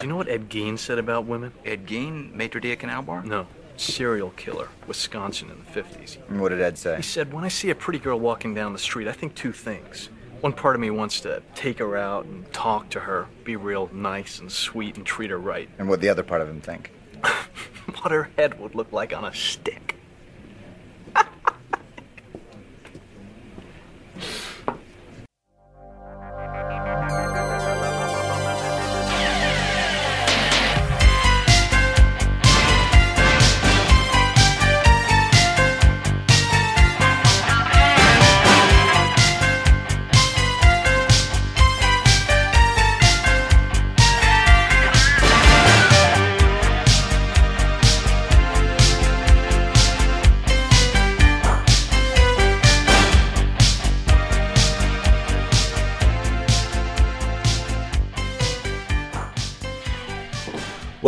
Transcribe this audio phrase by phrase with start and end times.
[0.00, 1.52] You know what Ed Gein said about women?
[1.62, 3.22] Ed Gein, Maitre d' Canal Bar?
[3.22, 3.46] No.
[3.76, 6.16] Serial killer, Wisconsin in the 50s.
[6.30, 6.96] And what did Ed say?
[6.96, 9.52] He said, When I see a pretty girl walking down the street, I think two
[9.52, 10.08] things.
[10.40, 13.90] One part of me wants to take her out and talk to her, be real
[13.92, 15.68] nice and sweet and treat her right.
[15.78, 16.92] And what the other part of him think?
[18.00, 19.99] what her head would look like on a stick.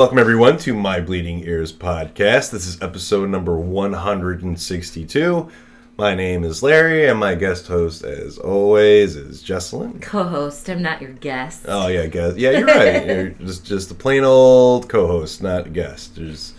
[0.02, 2.50] Welcome, everyone, to My Bleeding Ears podcast.
[2.50, 5.48] This is episode number 162.
[5.96, 10.02] My name is Larry, and my guest host, as always, is Jesselyn.
[10.02, 10.68] co-host.
[10.68, 11.66] I'm not your guest.
[11.68, 12.36] Oh, yeah, guest.
[12.36, 13.06] Yeah, you're right.
[13.06, 16.16] you're just, just a plain old co host, not a guest.
[16.16, 16.54] There's.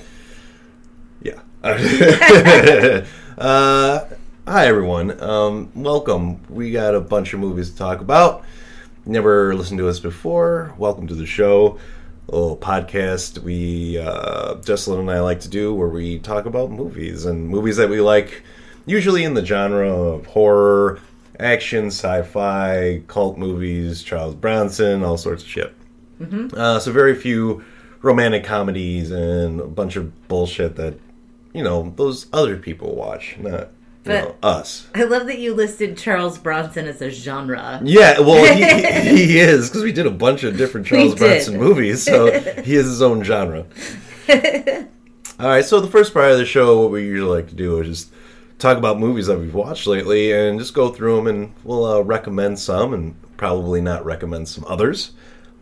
[1.21, 1.41] Yeah.
[3.37, 4.05] uh,
[4.47, 5.21] hi, everyone.
[5.21, 6.39] Um, welcome.
[6.49, 8.45] We got a bunch of movies to talk about.
[9.05, 10.73] Never listened to us before.
[10.77, 11.77] Welcome to the show
[12.27, 17.49] little podcast we uh, and I like to do where we talk about movies and
[17.49, 18.43] movies that we like,
[18.85, 20.99] usually in the genre of horror,
[21.39, 25.75] action, sci-fi, cult movies, Charles Bronson, all sorts of shit.
[26.19, 26.57] Mm-hmm.
[26.57, 27.63] Uh, so very few
[28.01, 30.99] romantic comedies and a bunch of bullshit that
[31.53, 33.69] you know those other people watch, not
[34.05, 34.87] you know, us.
[34.93, 37.79] I love that you listed Charles Bronson as a genre.
[37.83, 42.03] Yeah, well, he, he is because we did a bunch of different Charles Bronson movies,
[42.03, 42.31] so
[42.63, 43.65] he is his own genre.
[45.39, 47.79] All right, so the first part of the show, what we usually like to do
[47.79, 48.13] is just
[48.59, 51.99] talk about movies that we've watched lately and just go through them, and we'll uh,
[52.01, 55.11] recommend some and probably not recommend some others.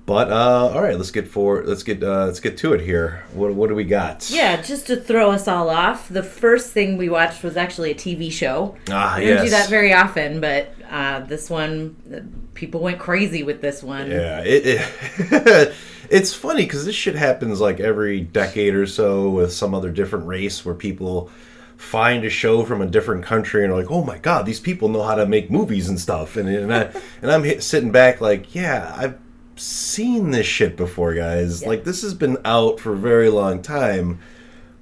[0.06, 3.24] But uh, all right, let's get for let's get uh, let's get to it here.
[3.34, 4.30] What what do we got?
[4.32, 7.96] Yeah, just to throw us all off, the first thing we watched was actually a
[7.96, 8.76] TV show.
[8.90, 12.20] Ah, we don't do that very often, but uh, this one, uh,
[12.56, 14.10] people went crazy with this one.
[14.10, 14.82] Yeah, it,
[15.30, 15.74] it
[16.10, 20.26] it's funny because this shit happens like every decade or so with some other different
[20.26, 21.30] race where people
[21.78, 24.90] find a show from a different country and are like, oh my god, these people
[24.90, 26.92] know how to make movies and stuff, and and, I,
[27.22, 29.18] and I'm sitting back like, yeah, I've
[29.56, 31.66] seen this shit before, guys.
[31.66, 34.20] Like this has been out for a very long time.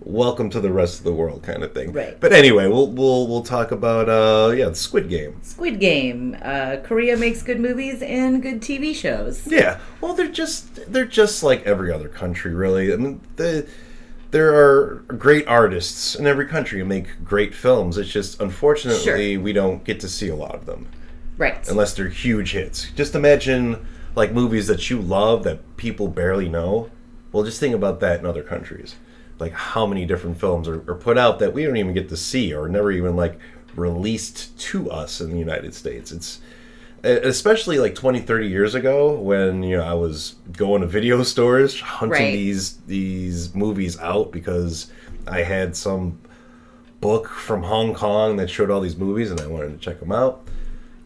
[0.02, 1.92] Welcome to the rest of the world, kind of thing.
[1.92, 2.18] Right.
[2.20, 5.38] But anyway, we'll we'll we'll talk about uh yeah, the Squid Game.
[5.42, 6.38] Squid Game.
[6.42, 9.46] Uh, Korea makes good movies and good TV shows.
[9.46, 12.94] Yeah, well, they're just they're just like every other country, really.
[12.94, 13.68] I mean, the,
[14.32, 17.98] there are great artists in every country who make great films.
[17.98, 19.42] It's just unfortunately Sure.
[19.42, 20.88] we don't get to see a lot of them
[21.38, 21.68] Right.
[21.68, 22.90] unless they're huge hits.
[22.96, 26.90] Just imagine like movies that you love that people barely know.
[27.32, 28.96] Well, just think about that in other countries.
[29.38, 32.18] Like how many different films are, are put out that we don't even get to
[32.18, 33.40] see or never even like
[33.76, 36.12] released to us in the United States.
[36.12, 36.42] It's
[37.04, 41.80] especially like 20 30 years ago when you know I was going to video stores
[41.80, 42.34] hunting Right.
[42.34, 44.92] these these movies out because
[45.26, 46.20] I had some
[47.00, 50.12] book from Hong Kong that showed all these movies and I wanted to check them
[50.12, 50.46] out.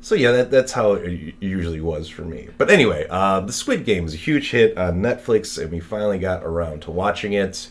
[0.03, 2.49] So yeah, that, that's how it usually was for me.
[2.57, 6.19] But anyway, uh, the Squid Game is a huge hit on Netflix, and we finally
[6.19, 7.69] got around to watching it.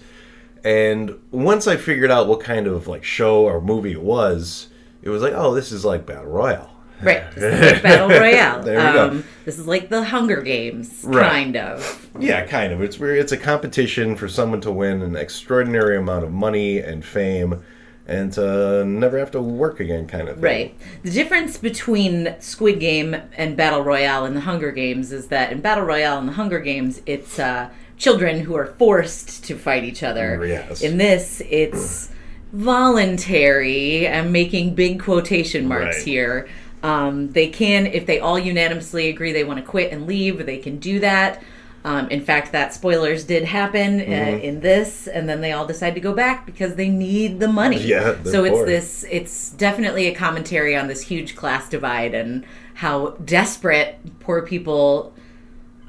[0.64, 4.68] And once I figured out what kind of like show or movie it was,
[5.02, 6.70] it was like, oh, this is like Battle Royale.
[7.02, 7.30] Right.
[7.34, 8.58] This is like Battle Royale.
[8.60, 9.22] Um, There we go.
[9.44, 11.28] This is like the Hunger Games, Right.
[11.30, 12.08] kind of.
[12.18, 12.80] Yeah, kind of.
[12.80, 17.04] It's where it's a competition for someone to win an extraordinary amount of money and
[17.04, 17.62] fame,
[18.12, 20.44] and to never have to work again, kind of thing.
[20.44, 20.78] Right.
[21.02, 25.60] The difference between Squid Game and Battle Royale and the Hunger Games is that in
[25.60, 30.02] Battle Royale and the Hunger Games, it's uh, children who are forced to fight each
[30.02, 30.38] other.
[30.38, 30.82] Mm, yes.
[30.82, 32.10] In this, it's
[32.52, 34.08] voluntary.
[34.08, 36.04] I'm making big quotation marks Right.
[36.04, 36.48] here.
[36.82, 40.58] Um, they can, if they all unanimously agree they want to quit and leave, they
[40.58, 41.42] can do that.
[41.84, 44.44] Um, in fact, that spoilers did happen uh, Mm-hmm.
[44.44, 47.78] in this, and then they all decide to go back because they need the money.
[47.80, 49.04] Yeah, so it's this.
[49.10, 52.44] It's definitely a commentary on this huge class divide and
[52.74, 55.12] how desperate poor people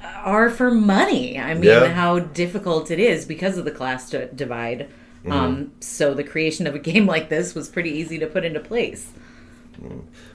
[0.03, 1.39] are for money.
[1.39, 1.87] I mean, Yeah.
[1.93, 4.89] how difficult it is because of the class di- divide.
[5.23, 5.31] Mm-hmm.
[5.31, 8.59] Um, so the creation of a game like this was pretty easy to put into
[8.59, 9.11] place.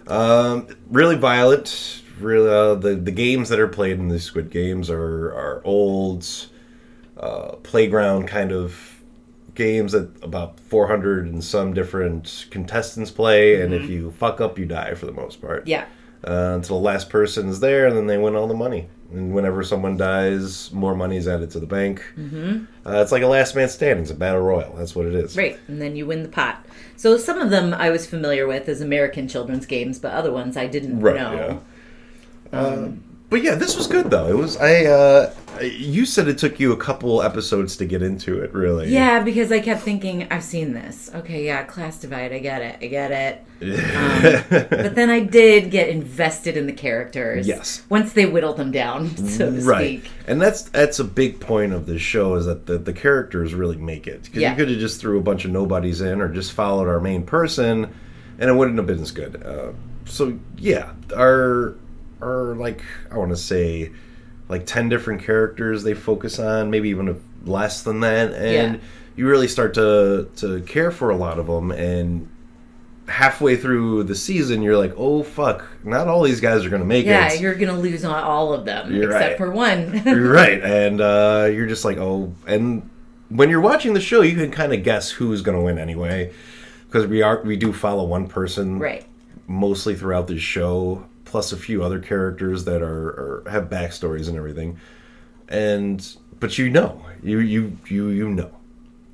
[0.06, 2.02] Um, really violent.
[2.20, 6.26] Really, uh, the the games that are played in the Squid Games are are old,
[7.62, 9.02] playground kind of
[9.54, 14.66] games that about 400 and some different contestants play, and if you fuck up, you
[14.66, 15.66] die for the most part.
[15.66, 15.86] Yeah.
[16.26, 18.88] Uh, until the last person is there, and then they win all the money.
[19.12, 22.04] And whenever someone dies, more money is added to the bank.
[22.16, 22.64] Mm-hmm.
[22.86, 24.02] Uh, it's like a last man standing.
[24.02, 24.74] It's a battle royal.
[24.76, 25.36] That's what it is.
[25.36, 26.64] Right, and then you win the pot.
[26.96, 30.56] So some of them I was familiar with as American children's games, but other ones
[30.56, 31.16] I didn't Right.
[31.16, 31.32] know.
[31.32, 31.58] Yeah.
[32.52, 32.88] Uh,
[33.30, 34.26] but yeah, this was good though.
[34.28, 34.56] It was.
[34.56, 34.84] I.
[34.86, 38.52] Uh, you said it took you a couple episodes to get into it.
[38.54, 38.90] Really.
[38.90, 41.10] Yeah, because I kept thinking, I've seen this.
[41.12, 43.44] Okay, yeah, class divide, I get it, I get it.
[43.96, 47.46] Um, but then I did get invested in the characters.
[47.48, 47.84] Yes.
[47.88, 50.10] Once they whittled them down, so to right speak.
[50.28, 53.76] and that's that's a big point of this show is that the, the characters really
[53.76, 54.50] make it because Yeah.
[54.52, 57.24] you could have just threw a bunch of nobodies in or just followed our main
[57.24, 57.92] person
[58.38, 59.72] and it wouldn't have been as good uh,
[60.04, 61.74] so yeah our
[62.22, 63.90] our like i want to say
[64.48, 68.80] like 10 different characters they focus on maybe even less than that and Yeah.
[69.16, 72.28] you really start to to care for a lot of them and
[73.06, 77.06] halfway through the season you're like oh fuck not all these guys are gonna make
[77.06, 79.38] Yeah, it Yeah, you're gonna lose on all of them You're except right.
[79.38, 80.02] for one.
[80.06, 82.88] you're right, and uh, you're just like, oh, and
[83.30, 86.32] when you're watching the show, you can kind of guess who's going to win anyway,
[86.86, 89.06] because we are we do follow one person right.
[89.46, 94.36] mostly throughout the show, plus a few other characters that are, are have backstories and
[94.36, 94.78] everything,
[95.48, 98.50] and but you know, you you you you know,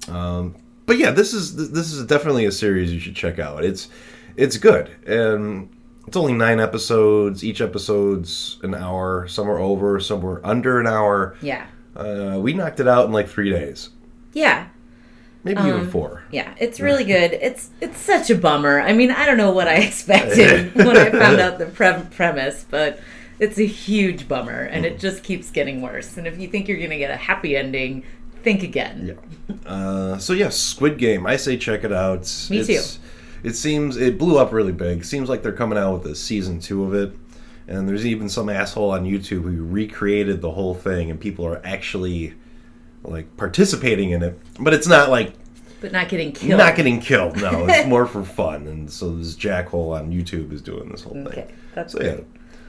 [0.08, 0.54] um,
[0.86, 3.64] but yeah, this is this is definitely a series you should check out.
[3.64, 3.88] It's
[4.36, 5.68] it's good, and
[6.06, 7.42] it's only nine episodes.
[7.44, 9.26] Each episode's an hour.
[9.28, 11.36] Some are over, some were under an hour.
[11.42, 11.66] Yeah.
[11.96, 13.90] Uh, we knocked it out in like three days,
[14.32, 14.66] Yeah.
[15.44, 16.24] Maybe even four.
[16.32, 17.32] Yeah, it's really good.
[17.34, 18.80] It's it's such a bummer.
[18.80, 22.64] I mean, I don't know what I expected when I found out the pre- premise,
[22.68, 22.98] but
[23.38, 26.16] it's a huge bummer, and it just keeps getting worse.
[26.16, 28.04] And if you think you're going to get a happy ending,
[28.42, 29.18] think again.
[29.66, 31.26] Uh, so yeah, Squid Game.
[31.26, 32.20] I say check it out.
[32.50, 32.98] Me It's-
[33.42, 35.04] It seems it blew up really big.
[35.04, 37.12] Seems like they're coming out with a season two of it,
[37.68, 41.60] and there's even some asshole on YouTube who recreated the whole thing, and people are
[41.64, 42.32] actually
[43.04, 44.38] like participating in it.
[44.58, 45.32] But it's not like
[45.80, 46.58] But not getting killed.
[46.58, 47.36] not getting killed.
[47.36, 48.66] No, it's more for fun.
[48.66, 51.26] And so this jackhole on YouTube is doing this whole thing.
[51.26, 52.20] Okay, that's so yeah,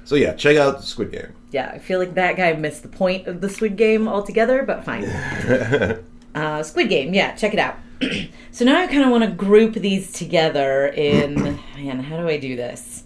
[0.04, 1.34] so yeah, check out Squid Game.
[1.52, 4.84] Yeah, I feel like that guy missed the point of the Squid Game altogether, but
[4.84, 5.06] fine.
[6.36, 7.78] uh, Squid Game, yeah, check it out.
[8.52, 11.36] so now I kind of want to group these together in.
[11.78, 13.04] man, how do I do this?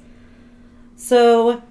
[0.95, 1.61] So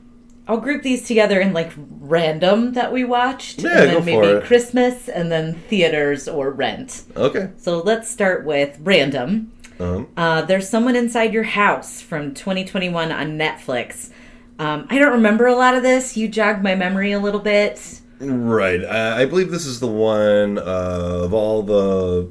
[0.48, 4.46] I'll group these together in like random that we watched, Yeah, and then maybe.
[4.46, 7.02] Christmas, and then theaters or rent.
[7.16, 7.50] Okay.
[7.58, 9.52] So let's start with random.
[9.78, 14.10] Um, Uh, there's someone inside your house from 2021 on Netflix.
[14.58, 16.16] Um, I don't remember a lot of this.
[16.16, 18.00] You jogged my memory a little bit.
[18.18, 18.82] Right.
[18.82, 20.62] Uh, I believe this is the one uh,
[21.24, 22.28] of all the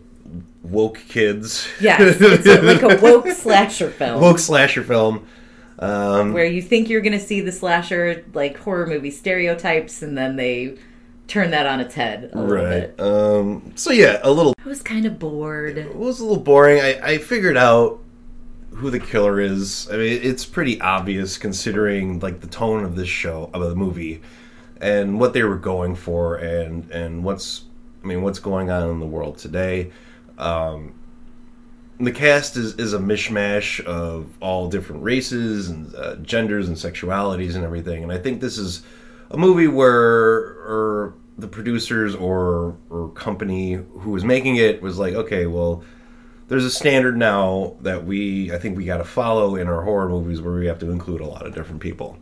[0.63, 1.67] woke kids.
[1.79, 5.25] Yes, it's a, like a woke slasher film woke slasher film.
[5.79, 10.17] Um, where you think you're going to see the slasher like horror movie stereotypes, and
[10.17, 10.77] then they
[11.27, 12.97] turn that on its head a little right.
[12.97, 12.99] bit.
[12.99, 14.53] Um, so yeah, a little.
[14.63, 15.77] I was kind of bored.
[15.77, 16.81] It was a little boring.
[16.81, 17.99] I, I figured out
[18.71, 19.87] who the killer is.
[19.91, 24.21] I mean, it's pretty obvious considering like the tone of this show of the movie
[24.79, 27.63] and what they were going for and and what's
[28.03, 29.91] I mean what's going on in the world today.
[30.37, 30.93] Um,
[31.99, 37.55] the cast is, is a mishmash of all different races and uh, genders and sexualities
[37.55, 38.03] and everything.
[38.03, 38.83] And I think this is
[39.31, 40.37] a movie where
[40.67, 45.83] or the producers or or company who was making it was like, okay, well,
[46.47, 50.09] there's a standard now that we I think we got to follow in our horror
[50.09, 52.17] movies where we have to include a lot of different people.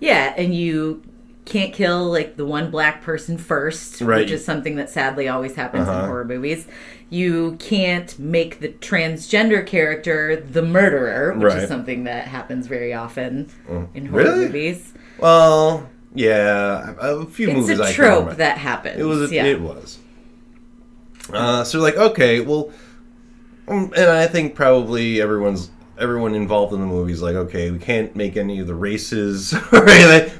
[0.00, 1.02] Yeah, and you
[1.50, 4.20] can't kill like the one black person first, Right.
[4.20, 6.00] which is something that sadly always happens Uh-huh.
[6.00, 6.66] in horror movies.
[7.10, 11.62] You can't make the transgender character the murderer, which Right.
[11.62, 13.48] is something that happens very often
[13.94, 14.46] in horror Really?
[14.46, 14.92] movies.
[15.18, 18.98] Well, yeah, a few It's movies I a trope that happens.
[18.98, 19.30] It was.
[19.30, 19.44] A, yeah.
[19.44, 19.98] It was.
[21.32, 22.70] Uh, so like, okay, well,
[23.68, 27.78] um, and I think probably everyone's everyone involved in the movie is like, okay, we
[27.78, 29.54] can't make any of the races.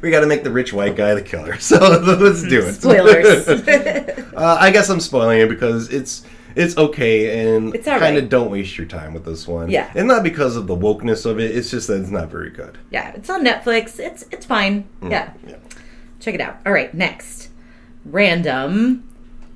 [0.03, 1.57] We got to make the rich white guy the killer.
[1.61, 2.73] So let's do it.
[2.75, 3.47] Spoilers.
[4.35, 6.25] uh, I guess I'm spoiling it because it's
[6.57, 8.29] it's okay and It's kind of right.
[8.29, 9.71] don't waste your time with this one.
[9.71, 9.91] Yeah.
[9.95, 11.55] and not because of the wokeness of it.
[11.57, 12.79] It's just that it's not very good.
[12.91, 14.01] yeah, it's on Netflix.
[14.01, 14.89] It's it's fine.
[15.03, 15.33] Yeah.
[15.47, 15.57] yeah.
[16.19, 16.59] Check it out.
[16.67, 17.51] All right, next.
[18.05, 19.05] Random.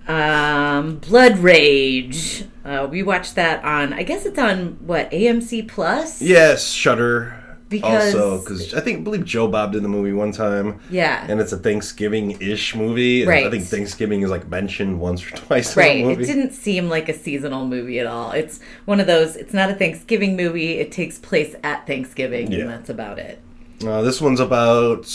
[0.07, 2.45] Um, Blood Rage.
[2.65, 6.21] Uh, we watched that on, I guess it's on, what, AMC Plus?
[6.23, 7.41] Yes, Shudder.
[7.71, 10.81] Because also because I think I believe Joe Bob did the movie one time.
[10.91, 11.27] Yeah.
[11.29, 13.25] and it's a Thanksgiving-ish movie.
[13.27, 13.47] Right.
[13.47, 15.77] I think Thanksgiving is like mentioned once or twice.
[15.77, 15.97] Right.
[15.97, 18.31] in the It didn't seem like a seasonal movie at all.
[18.33, 20.75] It's one of those, it's not a Thanksgiving movie.
[20.75, 22.61] It takes place at Thanksgiving, Yeah.
[22.61, 23.41] and that's about it.
[23.85, 25.11] Uh, this one's about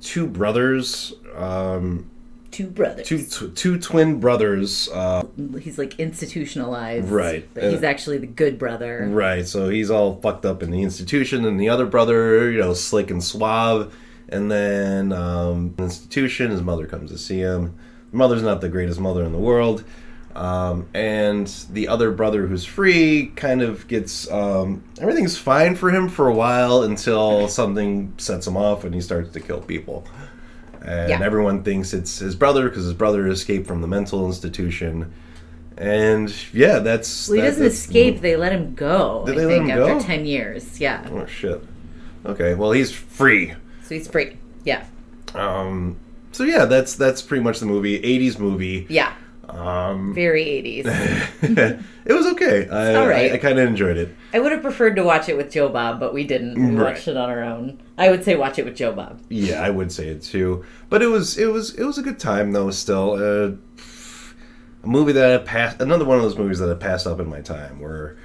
[0.00, 2.10] two brothers, um,
[2.50, 3.06] Two brothers.
[3.06, 4.88] two tw- two twin brothers.
[4.88, 5.26] Uh,
[5.60, 7.08] he's like institutionalized.
[7.08, 7.48] Right.
[7.52, 9.06] But he's actually the good brother.
[9.10, 12.74] right, so he's all fucked up in the institution, and the other brother, you know,
[12.74, 13.94] slick and suave.
[14.30, 17.74] And then um, institution, his mother comes to see him.
[18.12, 19.84] Mother's not the greatest mother in the world.
[20.34, 26.08] Um, and the other brother who's free kind of gets um, everything's fine for him
[26.08, 30.04] for a while until something sets him off and he starts to kill people.
[30.88, 31.22] And Yeah.
[31.22, 35.12] everyone thinks it's his brother because his brother escaped from the mental institution.
[35.76, 38.20] And yeah, that's Well, he that- doesn't escape.
[38.22, 39.22] They let him go.
[39.26, 40.00] Did I they let him after go?
[40.00, 40.80] ten years.
[40.80, 41.06] Yeah.
[41.12, 41.62] Oh shit.
[42.26, 43.52] Okay, well he's free.
[43.82, 44.36] So he's free.
[44.64, 44.84] Yeah.
[45.34, 45.96] Um,
[46.32, 48.00] so yeah, that's that's pretty much the movie.
[48.00, 48.86] '80s movie.
[48.88, 49.12] Yeah.
[49.48, 50.86] Um, Very eighties.
[51.42, 52.68] it was okay.
[52.68, 53.32] I, all right.
[53.32, 54.14] I, I kind of enjoyed it.
[54.34, 56.54] I would have preferred to watch it with Joe Bob, but we didn't.
[56.54, 56.92] We Right.
[56.92, 57.80] watched it on our own.
[57.96, 59.20] I would say watch it with Joe Bob.
[59.30, 60.64] Yeah, I would say it too.
[60.90, 62.70] But it was it was it was a good time though.
[62.70, 63.52] Still, uh,
[64.82, 65.80] a movie that I passed.
[65.80, 67.80] Another one of those movies that I passed up in my time.
[67.80, 68.16] Where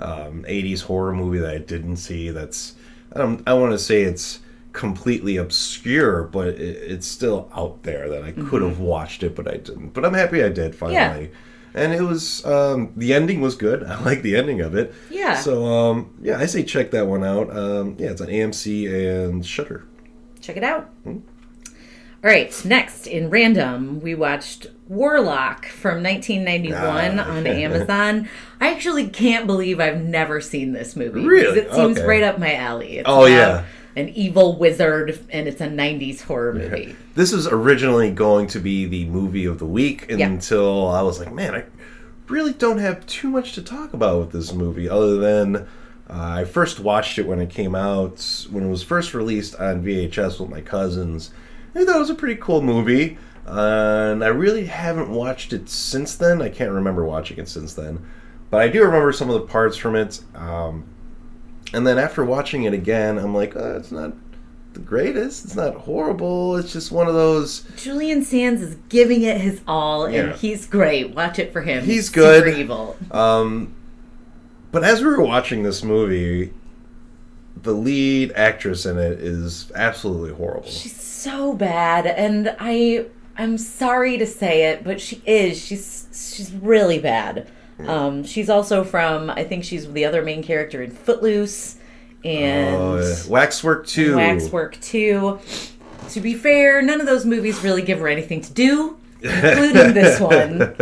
[0.00, 2.30] um, '80s horror movie that I didn't see.
[2.30, 2.74] That's
[3.14, 3.42] I don't.
[3.46, 4.40] I want to say it's
[4.72, 9.46] completely obscure, but it, it's still out there that I could have watched it, but
[9.46, 9.90] I didn't.
[9.94, 11.30] But I'm happy I did finally.
[11.74, 13.82] And it was um, the ending was good.
[13.84, 14.92] I like the ending of it.
[15.10, 15.36] Yeah.
[15.36, 17.54] So um, yeah, I say check that one out.
[17.56, 18.92] Um, yeah, it's on AMC
[19.26, 19.84] and Shudder.
[20.40, 20.90] Check it out.
[22.24, 27.28] All right, next in random, we watched Warlock from 1991 Ah.
[27.36, 28.28] on Amazon.
[28.60, 31.24] I actually can't believe I've never seen this movie.
[31.24, 31.58] Really?
[31.58, 32.06] It seems Okay.
[32.06, 32.98] right up my alley.
[32.98, 33.64] It's Oh, about yeah.
[33.94, 36.96] An evil wizard, and it's a 90s horror movie.
[37.14, 40.26] This was originally going to be the movie of the week Yeah.
[40.26, 41.64] until I was like, man, I
[42.28, 45.66] really don't have too much to talk about with this movie other than uh,
[46.08, 50.40] I first watched it when it came out, when it was first released on VHS
[50.40, 51.30] with my cousins.
[51.74, 53.18] I thought it was a pretty cool movie.
[53.46, 56.40] and I really haven't watched it since then.
[56.40, 57.98] I can't remember watching it since then.
[58.50, 60.20] But I do remember some of the parts from it.
[60.34, 60.84] Um,
[61.72, 64.12] and then after watching it again, I'm like, uh, it's not
[64.74, 65.44] the greatest.
[65.44, 66.56] It's not horrible.
[66.56, 67.60] It's just one of those.
[67.76, 70.32] Julian Sands is giving it his all, and Yeah.
[70.36, 71.14] he's great.
[71.14, 71.84] Watch it for him.
[71.84, 72.58] He's super good.
[72.58, 72.96] evil.
[73.10, 73.74] Um,
[74.70, 76.52] but as we were watching this movie,
[77.62, 80.68] the lead actress in it is absolutely horrible.
[80.68, 85.58] She's so bad, and I I'm sorry to say it, but she is.
[85.62, 87.46] She's she's really bad.
[87.88, 91.76] Um, she's also from I think she's the other main character in Footloose
[92.24, 93.14] and Oh, yeah.
[93.28, 94.16] Waxwork too.
[94.16, 95.38] Waxwork too.
[96.10, 100.20] To be fair, none of those movies really give her anything to do, including this
[100.20, 100.74] one.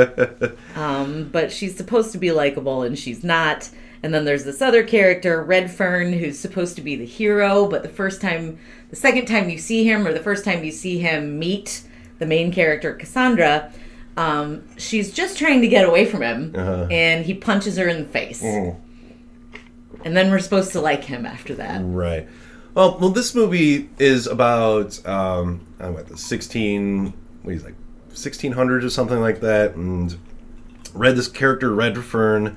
[0.75, 3.69] Um, but she's supposed to be likable, and she's not.
[4.03, 7.89] And then there's this other character, Redfern, who's supposed to be the hero, but the
[7.89, 11.39] first time, the second time you see him, or the first time you see him
[11.39, 11.83] meet
[12.19, 13.71] the main character, Cassandra,
[14.17, 16.87] um, she's just trying to get away from him, Uh-huh.
[16.91, 18.43] and he punches her in the face.
[18.43, 18.77] Mhm.
[20.05, 21.81] And then we're supposed to like him after that.
[21.85, 22.27] Right.
[22.75, 27.13] Well, well, this movie is about um, I don't know, the sixteen,
[27.43, 27.75] what is it, like
[28.13, 30.17] sixteen hundreds or something like that, and
[30.95, 32.57] read this character Redfern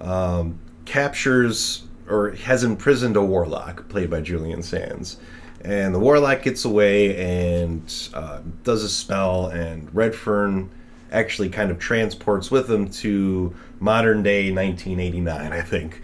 [0.00, 5.16] um, captures or has imprisoned a warlock played by Julian Sands,
[5.64, 7.16] and the warlock gets away
[7.50, 10.70] and uh, does a spell, and Redfern
[11.12, 16.02] actually kind of transports with him to modern day 1989, I think.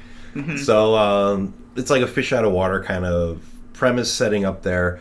[0.58, 5.00] So um, it's like a fish out of water kind of premise setting up there,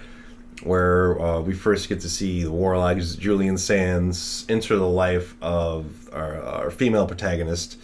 [0.63, 6.09] where uh, we first get to see the warlock Julian Sands enter the life of
[6.13, 7.77] our, our female protagonist,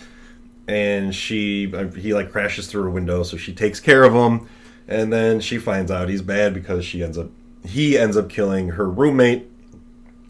[0.68, 4.48] and she uh, he like crashes through a window, so she takes care of him,
[4.87, 7.29] and then she finds out he's bad because she ends up
[7.65, 9.49] he ends up killing her roommate,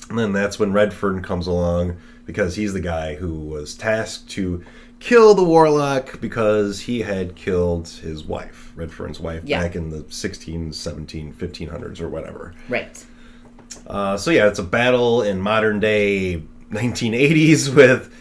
[0.09, 4.63] and then that's when Redfern comes along because he's the guy who was tasked to
[4.99, 9.61] kill the warlock because he had killed his wife, Redfern's wife, Yeah.
[9.61, 12.53] back in the 16, 17, 1500s or whatever.
[12.69, 13.03] Right.
[13.87, 18.13] Uh, so yeah, it's a battle in modern day 1980s with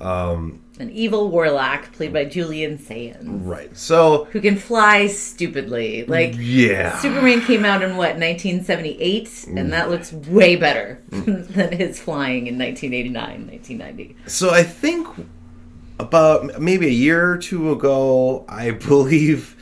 [0.00, 2.30] um, An evil warlock played by mm.
[2.30, 3.76] Julian Sands, right.
[3.76, 6.04] So who can fly stupidly.
[6.06, 9.60] Like, yeah, Superman came out in what 1978, mm.
[9.60, 11.46] and that looks way better mm.
[11.54, 14.16] than his flying in 1989, 1990.
[14.26, 15.06] So I think
[16.00, 19.56] about maybe a year or two ago, I believe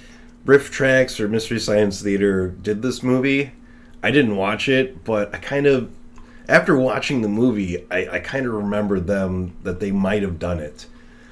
[0.47, 3.53] RiffTrax or Mystery Science Theater did this movie.
[4.03, 5.91] I didn't watch it, but I kind of,
[6.49, 10.61] after watching the movie, I, I kind of remember them that they might have done
[10.61, 10.87] it.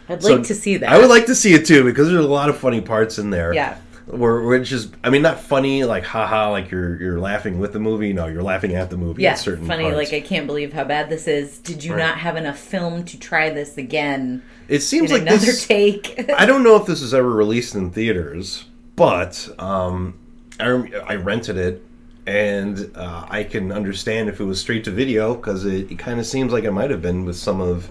[0.08, 0.90] I'd So like to see that.
[0.90, 3.30] I would like to see it too because there's a lot of funny parts in
[3.30, 3.52] there.
[3.54, 3.78] Yeah.
[4.06, 7.80] Where, it's just, I mean, not funny like haha, like you're you're laughing with the
[7.80, 8.12] movie.
[8.12, 9.22] No, you're laughing at the movie.
[9.24, 9.82] Yeah, at certain funny.
[9.82, 9.96] parts.
[9.96, 11.58] Like I can't believe how bad this is.
[11.58, 11.98] Did you Right.
[11.98, 14.42] not have enough film to try this again?
[14.68, 15.66] it seems like another this.
[15.66, 16.30] take.
[16.36, 20.14] I don't know if this was ever released in theaters, but um,
[20.60, 20.66] I,
[21.06, 21.82] I rented it,
[22.28, 26.20] and uh, I can understand if it was straight to video because it, it kind
[26.20, 27.88] of seems like it might have been with some of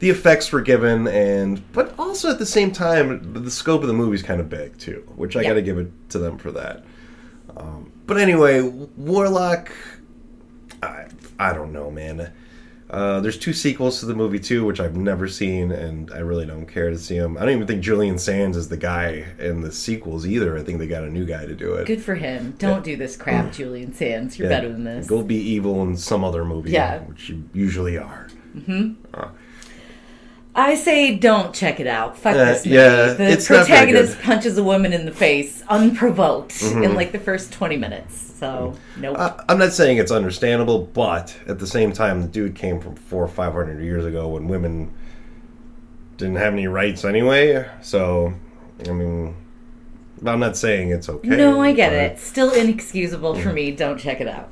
[0.00, 3.94] the effects were given, and but also at the same time the scope of the
[3.94, 5.48] movie is kind of big too, which I Yeah.
[5.50, 6.84] got to give it to them for that.
[7.56, 9.70] Um, but anyway, Warlock,
[10.82, 11.06] I,
[11.38, 12.30] I don't know, man.
[12.90, 16.46] Uh, there's two sequels to the movie too, which I've never seen, and I really
[16.46, 17.36] don't care to see them.
[17.36, 20.56] I don't even think Julian Sands is the guy in the sequels either.
[20.56, 21.86] I think they got a new guy to do it.
[21.86, 22.54] Good for him.
[22.58, 24.38] Don't do this crap, Julian Sands.
[24.38, 24.56] You're Yeah.
[24.56, 25.06] better than this.
[25.06, 27.00] Go be evil in some other movie, Yeah.
[27.00, 28.28] which you usually are.
[30.60, 32.18] I say don't check it out.
[32.18, 32.76] Fuck Uh, this movie.
[32.76, 36.82] yeah, the it's protagonist punches a woman in the face unprovoked Mm-hmm.
[36.82, 38.32] in like the first 20 minutes.
[38.38, 39.16] So, nope.
[39.18, 42.94] I, I'm not saying it's understandable, but at the same time, the dude came from
[42.96, 44.92] four or five hundred years ago when women
[46.16, 47.68] didn't have any rights anyway.
[47.82, 48.32] So,
[48.88, 49.34] I mean,
[50.24, 51.28] I'm not saying it's okay.
[51.28, 52.18] no, I get it.
[52.18, 53.70] Still inexcusable for me.
[53.72, 54.50] Don't check it out.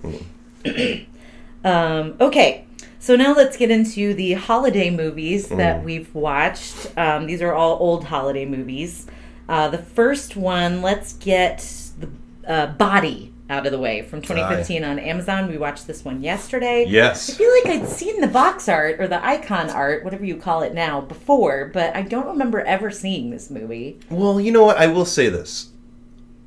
[1.64, 2.65] um, okay.
[3.06, 6.88] So now let's get into the holiday movies that we've watched.
[6.98, 9.06] Um, these are all old holiday movies.
[9.48, 11.58] Uh, the first one, let's get
[12.00, 12.08] the
[12.52, 15.48] uh, Body out of the way from 2015 on Amazon.
[15.48, 16.84] We watched this one yesterday.
[16.88, 17.30] Yes.
[17.30, 20.62] I feel like I'd seen the box art or the icon art, whatever you call
[20.62, 24.00] it now, before, but I don't remember ever seeing this movie.
[24.10, 24.78] Well, you know what?
[24.78, 25.70] I will say this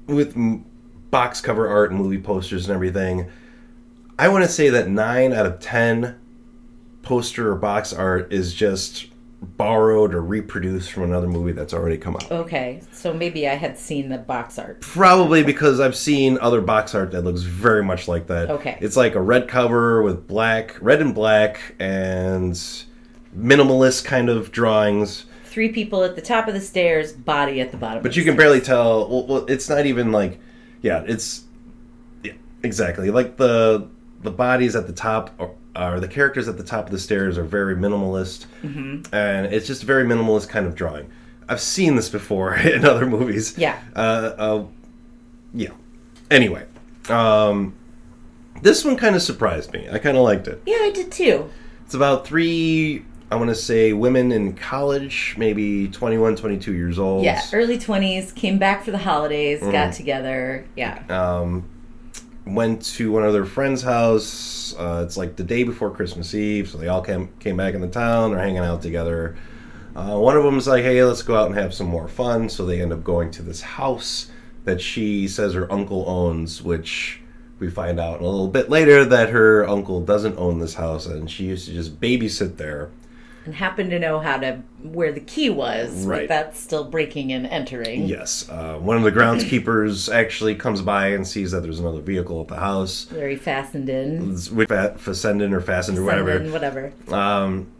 [0.07, 0.65] with m-
[1.09, 3.31] box cover art and movie posters and everything.
[4.17, 6.18] I want to say that nine out of ten
[7.09, 9.07] poster or box art is just
[9.41, 12.31] borrowed or reproduced from another movie that's already come out.
[12.31, 14.79] Okay, so maybe I had seen the box art.
[14.81, 18.51] Probably because I've seen other box art that looks very much like that.
[18.51, 18.77] Okay.
[18.79, 22.53] It's like a red cover with black, red and black, and
[23.35, 25.25] minimalist kind of drawings.
[25.45, 28.03] Three people at the top of the stairs, body at the bottom.
[28.03, 29.09] But you can barely tell.
[29.09, 30.39] Well, well, it's not even like,
[30.83, 31.45] yeah, it's
[32.23, 33.87] yeah, exactly like the
[34.21, 35.31] the bodies at the top
[35.79, 39.13] are, are the characters at the top of the stairs are very minimalist, Mm-hmm.
[39.13, 41.09] and it's just a very minimalist kind of drawing.
[41.47, 43.57] I've seen this before in other movies.
[43.57, 43.79] Yeah.
[43.95, 43.99] Uh,
[44.37, 44.63] uh,
[45.53, 45.71] yeah.
[46.29, 46.65] Anyway,
[47.09, 47.73] um,
[48.61, 49.87] this one kind of surprised me.
[49.91, 50.61] I kind of liked it.
[50.65, 51.49] Yeah, I did too.
[51.85, 53.03] It's about three.
[53.31, 57.23] I want to say women in college, maybe 21, 22 years old.
[57.23, 59.71] Yeah, early 20s, came back for the holidays, Mm.
[59.71, 60.65] got together.
[60.75, 61.03] Yeah.
[61.09, 61.69] um,
[62.45, 64.75] went to one of their friends' house.
[64.77, 67.81] Uh, it's like the day before Christmas Eve, so they all came came back in
[67.81, 68.31] the town.
[68.31, 69.35] They're hanging out together.
[69.95, 72.65] Uh, one of them's like, "Hey, let's go out and have some more fun." So
[72.65, 74.29] they end up going to this house
[74.65, 77.21] that she says her uncle owns, which
[77.59, 81.29] we find out a little bit later that her uncle doesn't own this house, and
[81.29, 82.89] she used to just babysit there.
[83.49, 86.05] And happened to know how to, where the key was.
[86.05, 86.21] Right.
[86.21, 88.05] But that's still breaking and entering.
[88.05, 92.41] Yes, uh, one of the groundskeepers actually comes by and sees that there's another vehicle
[92.41, 93.05] at the house.
[93.05, 94.29] Very fastened in.
[94.53, 96.39] With fa- Fassenden or Fastened or whatever.
[96.51, 96.93] Whatever.
[97.07, 97.71] Um,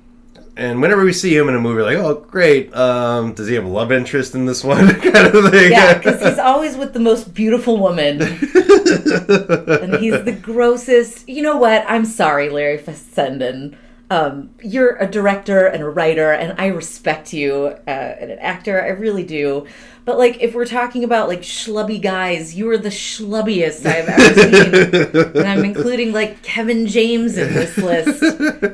[0.57, 2.75] and whenever we see him in a movie, like, oh, great.
[2.75, 4.87] Um, does he have a love interest in this one?
[5.01, 5.71] kind of thing.
[5.71, 8.21] Yeah, because he's always with the most beautiful woman.
[8.23, 11.29] and he's the grossest.
[11.29, 11.85] You know what?
[11.87, 13.77] I'm sorry, Larry Fessenden.
[14.11, 18.81] Um, you're a director and a writer, and I respect you uh, and an actor.
[18.81, 19.67] I really do.
[20.03, 25.13] But like, if we're talking about like schlubby guys, you are the schlubbiest I've ever
[25.13, 25.37] seen.
[25.37, 28.23] and I'm including like Kevin James in this list.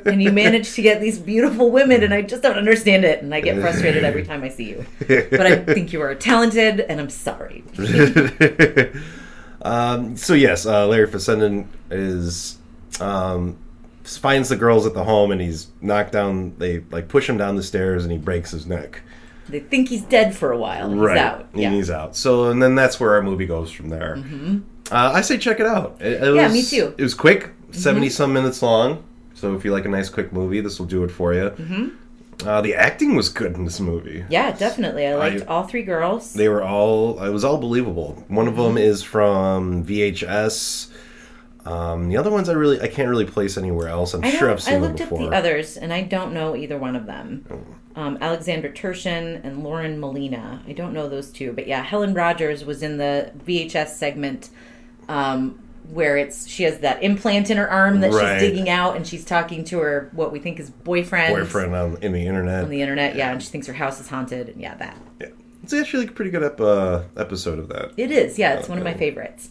[0.05, 3.21] And you manage to get these beautiful women, and I just don't understand it.
[3.21, 4.85] And I get frustrated every time I see you.
[4.99, 7.65] But I think you are talented, and I'm sorry.
[9.61, 12.57] um, so yes, uh, Larry Fessenden is
[13.01, 13.57] um,
[14.05, 16.55] finds the girls at the home, and he's knocked down.
[16.57, 19.01] They like push him down the stairs, and he breaks his neck.
[19.49, 20.91] They think he's dead for a while.
[20.91, 21.47] And He's out.
[21.53, 21.69] and Yeah.
[21.71, 22.15] he's out.
[22.15, 24.17] So and then that's where our movie goes from there.
[24.91, 25.97] Uh, I say check it out.
[25.99, 26.93] It, it Yeah, was, me too.
[26.97, 29.03] It was quick, 70 some minutes long.
[29.35, 31.49] So if you like a nice quick movie, this will do it for you.
[31.51, 32.47] Mm-hmm.
[32.47, 34.25] Uh, the acting was good in this movie.
[34.29, 35.05] Yeah, definitely.
[35.07, 36.33] I liked I- all three girls.
[36.33, 37.21] They were all.
[37.23, 38.23] It was all believable.
[38.27, 40.87] One of them is from VHS.
[41.65, 44.13] Um, the other ones I really I can't really place anywhere else.
[44.13, 45.29] I'm I, sure I've seen I them looked up before.
[45.29, 47.45] the others, and I don't know either one of them.
[47.49, 47.61] Oh.
[48.01, 50.61] Um, Alexandra Turshen and Lauren Molina.
[50.67, 54.49] I don't know those two, but yeah, Helen Rogers was in the VHS segment
[55.07, 55.57] um,
[55.89, 58.39] where it's she has that implant in her arm that Right.
[58.39, 61.97] she's digging out, and she's talking to her what we think is boyfriend, Boyfriend on
[62.03, 62.63] in the internet.
[62.65, 63.15] on the internet.
[63.15, 64.49] Yeah, and she thinks her house is haunted.
[64.49, 65.27] And yeah, that yeah.
[65.63, 67.91] It's actually a pretty good ep- uh, episode of that.
[67.97, 68.37] it is.
[68.37, 69.49] Yeah, it's one of my favorites.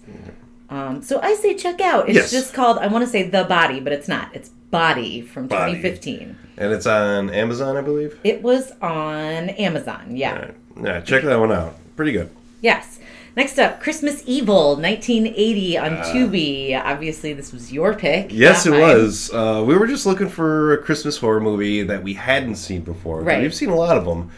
[0.70, 2.08] Um, so I say check out.
[2.08, 2.30] It's Yes.
[2.30, 4.28] just called I want to say the body, but it's not.
[4.34, 5.72] It's Body from Body.
[5.74, 6.36] 2015.
[6.56, 8.18] And it's on Amazon, I believe.
[8.24, 10.16] It was on Amazon.
[10.16, 10.34] Yeah.
[10.38, 10.54] Right.
[10.82, 11.76] Yeah, check that one out.
[11.96, 12.30] Pretty good.
[12.60, 12.98] Yes.
[13.36, 16.80] Next up, Christmas Evil, 1980 on Uh, Tubi.
[16.80, 18.28] Obviously, this was your pick.
[18.30, 18.80] Yes, it mine.
[18.80, 19.30] was.
[19.32, 23.20] Uh, we were just looking for a Christmas horror movie that we hadn't seen before.
[23.22, 23.42] Right.
[23.42, 24.30] We've seen a lot of them,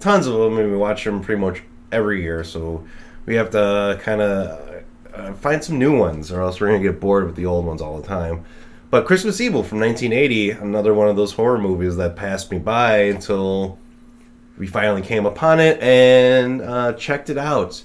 [0.00, 1.62] tons of them, and we watch them pretty much
[1.92, 2.42] every year.
[2.42, 2.84] So
[3.26, 4.77] we have to kind of
[5.18, 7.82] uh, find some new ones, or else we're gonna get bored with the old ones
[7.82, 8.44] all the time.
[8.90, 13.00] But Christmas Evil from 1980, another one of those horror movies that passed me by
[13.02, 13.78] until
[14.56, 17.82] we finally came upon it and uh, checked it out.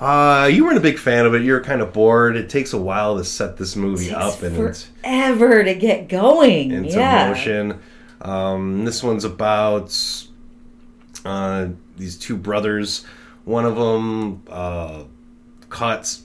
[0.00, 1.42] Uh, you weren't a big fan of it.
[1.42, 2.36] You were kind of bored.
[2.36, 6.70] It takes a while to set this movie up and Forever to get going.
[6.70, 7.28] into yeah.
[7.28, 7.80] motion.
[8.20, 9.96] Um, this one's about
[11.24, 13.04] uh, these two brothers.
[13.44, 14.42] One of them
[15.70, 16.22] uh, caught s-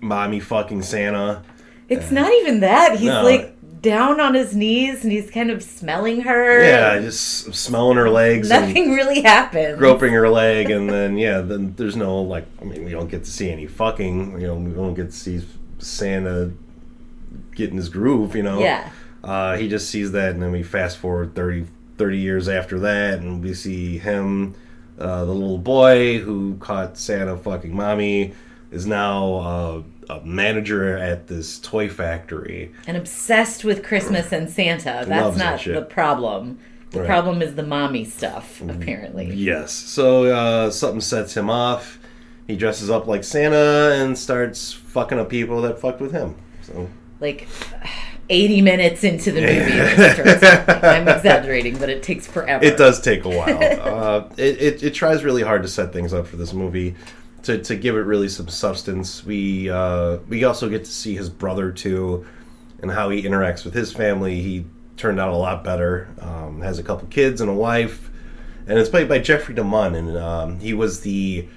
[0.00, 1.42] mommy fucking Santa.
[1.88, 2.92] It's not even that.
[2.98, 3.22] He's No.
[3.22, 3.52] like
[3.82, 6.64] down on his knees and he's kind of smelling her.
[6.64, 9.78] Yeah, just smelling her legs Nothing really happened.
[9.78, 12.46] groping her leg, and then yeah, then there's no like.
[12.60, 14.40] I mean, we don't get to see any fucking.
[14.40, 15.40] You know, we don't get to see
[15.78, 16.50] Santa
[17.54, 18.34] getting his groove.
[18.34, 18.58] You know.
[18.60, 18.90] Yeah.
[19.22, 21.66] Uh, he just sees that, and then we fast forward 30,
[21.98, 24.54] 30 years after that, and we see him,
[25.00, 28.34] uh, the little boy who caught Santa fucking mommy,
[28.70, 32.72] is now uh, a manager at this toy factory.
[32.86, 35.04] And obsessed with Christmas and Santa.
[35.06, 35.74] That's Loves that not shit.
[35.74, 36.58] the problem.
[36.90, 37.06] The Right.
[37.08, 39.26] problem is the mommy stuff, apparently.
[39.34, 39.72] Yes.
[39.72, 41.98] So uh, something sets him off.
[42.46, 46.36] He dresses up like Santa and starts fucking up people that fucked with him.
[46.62, 46.88] So
[47.20, 47.48] like
[48.28, 50.84] 80 minutes into the movie it starts happening.
[50.90, 53.62] i'm exaggerating but it takes forever It does take a while.
[53.80, 56.94] uh, it, it, it tries really hard to set things up for this movie,
[57.46, 59.24] to, to give it really some substance.
[59.24, 62.26] We uh, we also get to see his brother too,
[62.82, 64.40] and how he interacts with his family.
[64.42, 66.08] He turned out a lot better.
[66.20, 68.10] Um, has a couple kids and a wife,
[68.66, 71.48] and it's played by Jeffrey DeMunn, and um, he was the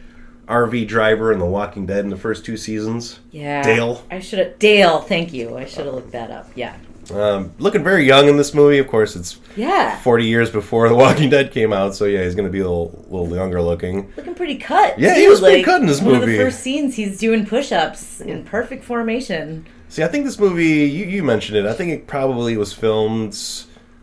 [0.47, 3.19] RV driver in The Walking Dead in the first two seasons.
[3.31, 4.03] yeah Dale.
[4.09, 6.75] i should have dale thank you i should have looked that up yeah
[7.11, 8.77] Um, looking very young in this movie.
[8.77, 12.35] Of course, it's yeah 40 years before The Walking Dead came out, so yeah, he's
[12.35, 14.11] going to be a little, little younger looking.
[14.15, 15.21] looking pretty cut Yeah, too.
[15.21, 18.43] he was pretty cut in this one of the first scenes he's doing push-ups in
[18.43, 22.55] perfect formation See, I think this movie, you, you mentioned it, I think it probably
[22.57, 23.35] was filmed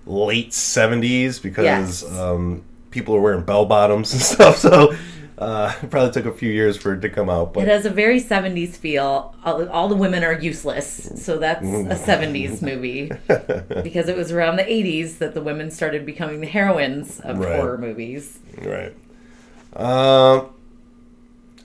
[0.04, 2.18] late 70s because Yes.
[2.18, 4.94] um, people were wearing bell bottoms and stuff, so
[5.38, 7.52] uh, probably took a few years for it to come out.
[7.54, 11.62] But it has a very 70s feel all, all the women are useless so that's
[11.66, 13.10] a 70s movie
[13.82, 17.54] because it was around the 80s that the women started becoming the heroines of Right.
[17.54, 18.94] horror movies Right.
[19.74, 20.48] Um,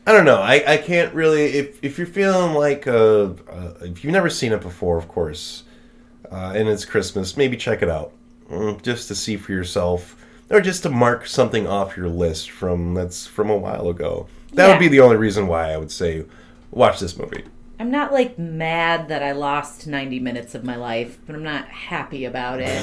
[0.06, 0.42] I don't know.
[0.42, 1.44] I, I can't really.
[1.46, 5.64] If if you're feeling like uh, uh, if you've never seen it before, of course,
[6.32, 8.12] uh, and it's Christmas, maybe check it out
[8.50, 10.21] Mm, just to see for yourself,
[10.52, 14.28] or just to mark something off your list from that's from a while ago.
[14.54, 14.74] That Yeah.
[14.74, 16.26] would be the only reason why I would say
[16.72, 17.44] watch this movie.
[17.80, 21.68] I'm not like mad that I lost 90 minutes of my life, but I'm not
[21.68, 22.80] happy about it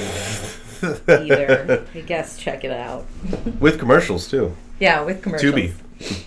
[1.09, 1.87] either.
[1.95, 3.07] I guess check it out.
[3.61, 4.57] With commercials too.
[4.81, 5.55] Yeah, with commercials.
[5.55, 6.25] Tubi.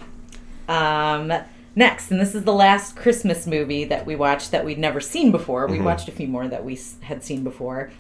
[0.68, 1.32] Um,
[1.76, 5.32] next, and this is the last Christmas movie that we watched that we'd never seen
[5.32, 5.68] before.
[5.68, 7.92] We watched a few more that we had seen before.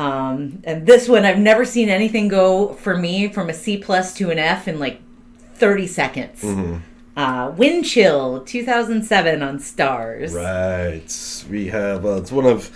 [0.00, 4.14] Um, and this one, I've never seen anything go for me from a C plus
[4.14, 5.00] to an F in like
[5.56, 6.42] 30 seconds.
[7.16, 10.34] Uh, Wind Chill, 2007 on Starz.
[10.34, 11.50] Right.
[11.50, 12.70] We have uh, it's one of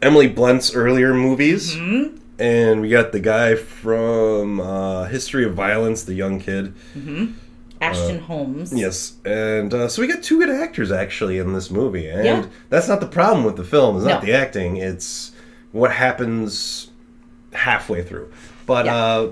[0.00, 1.74] Emily Blunt's earlier movies,
[2.38, 6.72] and we got the guy from uh, History of Violence, the young kid.
[7.80, 8.72] Ashton Holmes.
[8.72, 12.46] Yes, and uh, so we got two good actors actually in this movie, and Yeah.
[12.70, 13.96] that's not the problem with the film.
[13.96, 15.32] It's not the acting; it's
[15.72, 16.90] what happens
[17.52, 18.30] halfway through.
[18.66, 18.94] But Yeah.
[18.96, 19.28] uh,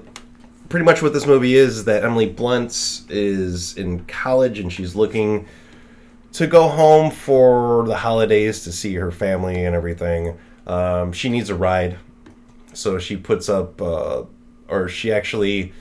[0.68, 4.94] pretty much what this movie is is that Emily Blunt is in college and she's
[4.94, 5.46] looking
[6.32, 10.36] to go home for the holidays to see her family and everything.
[10.66, 11.96] Um, she needs a ride,
[12.74, 14.24] so she puts up, uh,
[14.68, 15.72] or she actually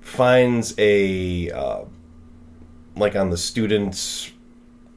[0.00, 1.80] finds a uh,
[2.96, 4.30] like on the students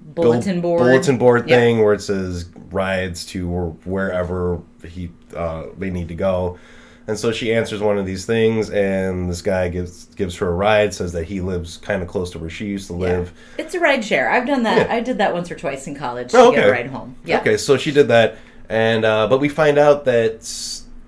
[0.01, 0.79] bulletin board.
[0.79, 1.57] bulletin board Yeah.
[1.57, 6.57] thing where it says rides to or wherever he uh, they need to go.
[7.05, 10.53] And so she answers one of these things, and this guy gives gives her a
[10.53, 10.93] ride.
[10.93, 12.99] Says that he lives kind of close to where she used to Yeah.
[12.99, 13.33] live.
[13.57, 14.29] It's a ride share.
[14.29, 14.87] I've done that.
[14.87, 14.93] Yeah.
[14.95, 17.17] I did that once or twice in college Oh, to get a ride home.
[17.25, 17.41] Yeah.
[17.41, 18.37] Okay, so she did that,
[18.69, 20.43] and uh, but we find out that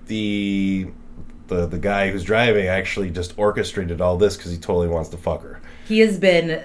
[0.06, 0.88] the
[1.48, 5.16] the the guy who's driving actually just orchestrated all this because he totally wants to
[5.16, 5.60] fuck her.
[5.88, 6.62] He has been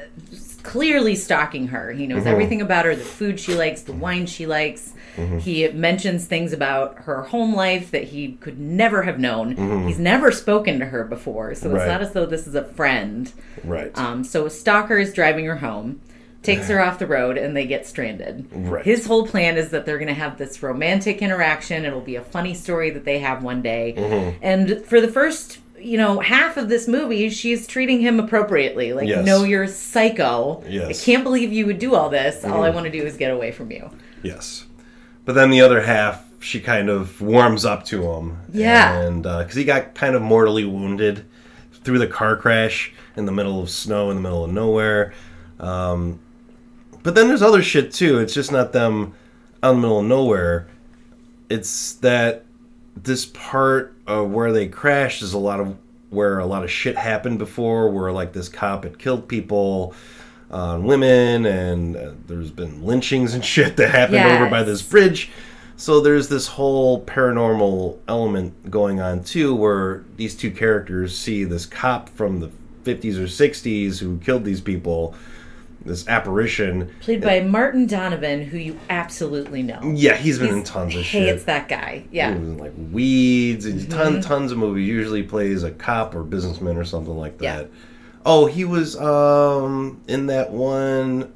[0.63, 1.91] clearly stalking her.
[1.91, 2.17] He Mm-hmm.
[2.17, 4.93] knows everything about her the food she likes, the wine she likes.
[5.17, 5.37] Mm-hmm.
[5.39, 9.55] He mentions things about her home life that he could never have known.
[9.55, 9.87] Mm-hmm.
[9.87, 11.81] He's never spoken to her before, so Right.
[11.81, 13.31] it's not as though this is a friend.
[13.63, 13.95] Right.
[13.97, 16.01] Um, so a stalker is driving her home,
[16.43, 18.47] takes her off the road, and they get stranded.
[18.51, 18.83] Right.
[18.85, 21.85] His whole plan is that they're going to have this romantic interaction.
[21.85, 23.93] It'll be a funny story that they have one day.
[23.97, 24.37] Mm-hmm.
[24.41, 28.93] And for the first, you know, half of this movie, she's treating him appropriately.
[28.93, 29.25] Like, Yes.
[29.25, 30.63] no, you're psycho.
[30.67, 31.01] Yes.
[31.01, 32.43] I can't believe you would do all this.
[32.43, 32.75] All I Mm-hmm.
[32.75, 33.89] want to do is get away from you.
[34.23, 34.65] Yes.
[35.25, 38.37] But then the other half, she kind of warms up to him.
[38.51, 38.99] Yeah.
[38.99, 41.25] And because he got kind of mortally wounded
[41.83, 45.13] through the car crash in the middle of snow in the middle of nowhere.
[45.59, 46.19] Um,
[47.03, 48.19] but then there's other shit too.
[48.19, 49.13] It's just not them
[49.63, 50.67] out in the middle of nowhere.
[51.49, 52.45] It's that
[52.95, 55.77] this part of where they crashed is a lot of
[56.09, 59.95] where a lot of shit happened before, where like this cop had killed people
[60.51, 65.31] on women, and uh, there's been lynchings and shit that happened over by this bridge.
[65.77, 71.65] So there's this whole paranormal element going on too, where these two characters see this
[71.65, 72.51] cop from the
[72.83, 75.15] 50s or 60s who killed these people,
[75.83, 76.91] this apparition.
[76.99, 79.79] Played by Martin Donovan, who you absolutely know.
[79.95, 81.23] Yeah, he's been in tons of shit.
[81.23, 82.03] Hey, it's that guy.
[82.11, 82.31] He Yeah.
[82.37, 83.89] was in, like Weeds, and Mm-hmm.
[83.91, 84.87] ton, tons of movies.
[84.87, 87.63] Usually plays a cop or businessman or something like Yeah.
[88.25, 91.33] Oh, he was um in that one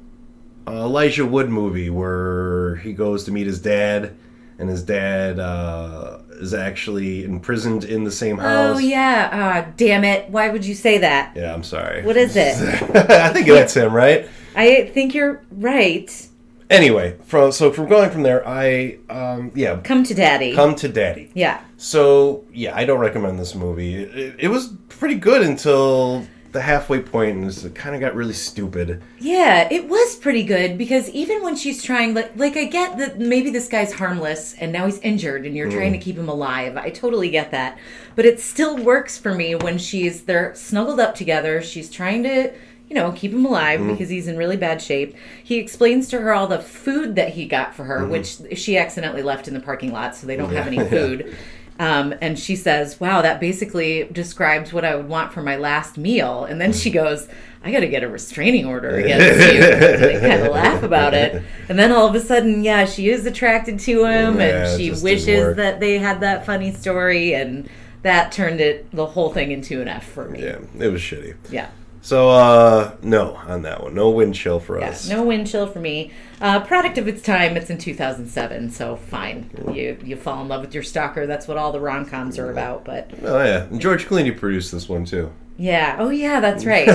[0.66, 4.16] uh, Elijah Wood movie where he goes to meet his dad,
[4.58, 8.76] and his dad uh, is actually imprisoned in the same house.
[8.76, 9.30] Oh, yeah.
[9.32, 10.28] Ah, damn it.
[10.28, 11.36] Why would you say that?
[11.36, 12.02] Yeah, I'm sorry.
[12.02, 12.56] What is it?
[13.10, 14.28] I think that's him, right?
[14.56, 16.28] I think you're right.
[16.68, 20.52] Anyway, from so from going from there, I um yeah, Come to daddy.
[20.52, 21.30] come to daddy.
[21.32, 21.62] Yeah.
[21.76, 23.94] So yeah, I don't recommend this movie.
[23.94, 28.32] It, it was pretty good until the halfway point, and it kind of got really
[28.32, 29.02] stupid.
[29.18, 33.18] Yeah, it was pretty good because even when she's trying, like, like I get that
[33.18, 36.02] maybe this guy's harmless and now he's injured and you're trying to mm.
[36.02, 36.78] keep him alive.
[36.78, 37.78] I totally get that,
[38.14, 41.60] but it still works for me when she's they're snuggled up together.
[41.60, 42.54] She's trying to,
[42.88, 43.90] you know, keep him alive mm-hmm.
[43.90, 45.14] because he's in really bad shape.
[45.44, 48.12] He explains to her all the food that he got for her, mm-hmm.
[48.12, 51.36] which she accidentally left in the parking lot, so they don't have any food.
[51.78, 55.98] Um, and she says, Wow, that basically describes what I would want for my last
[55.98, 56.44] meal.
[56.44, 57.28] And then she goes,
[57.62, 59.60] I got to get a restraining order against you.
[59.60, 61.42] They kind of laugh about it.
[61.68, 64.90] And then all of a sudden, yeah, she is attracted to him Yeah, and she
[64.90, 67.34] wishes that they had that funny story.
[67.34, 67.68] And
[68.02, 70.44] that turned it, the whole thing into an F for me.
[70.44, 71.34] Yeah, it was shitty.
[71.50, 71.68] Yeah.
[72.06, 73.94] So uh no on that one.
[73.96, 75.08] No wind chill for Yeah, us.
[75.08, 76.12] no wind chill for me.
[76.40, 77.56] Uh, product of its time.
[77.56, 79.50] It's in 2007, so fine.
[79.74, 81.26] You you fall in love with your stalker.
[81.26, 82.84] That's what all the rom coms are about.
[82.84, 85.32] But Oh yeah, and George Clooney produced this one too.
[85.58, 86.86] yeah, oh yeah, that's right.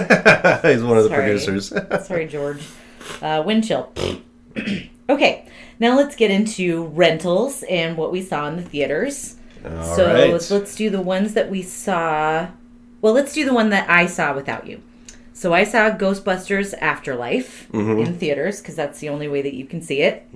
[0.63, 1.74] He's one of the producers.
[2.08, 2.63] Sorry, George.
[3.21, 3.91] Uh, wind chill.
[5.10, 5.45] okay,
[5.78, 9.36] now let's get into rentals and what we saw in the theaters.
[9.65, 10.32] All so right.
[10.32, 12.47] let's, let's do the ones that we saw.
[13.02, 14.82] Well, let's do the one that I saw without you.
[15.41, 17.99] So I saw Ghostbusters Afterlife Mm-hmm.
[17.99, 20.30] in theaters because that's the only way that you can see it.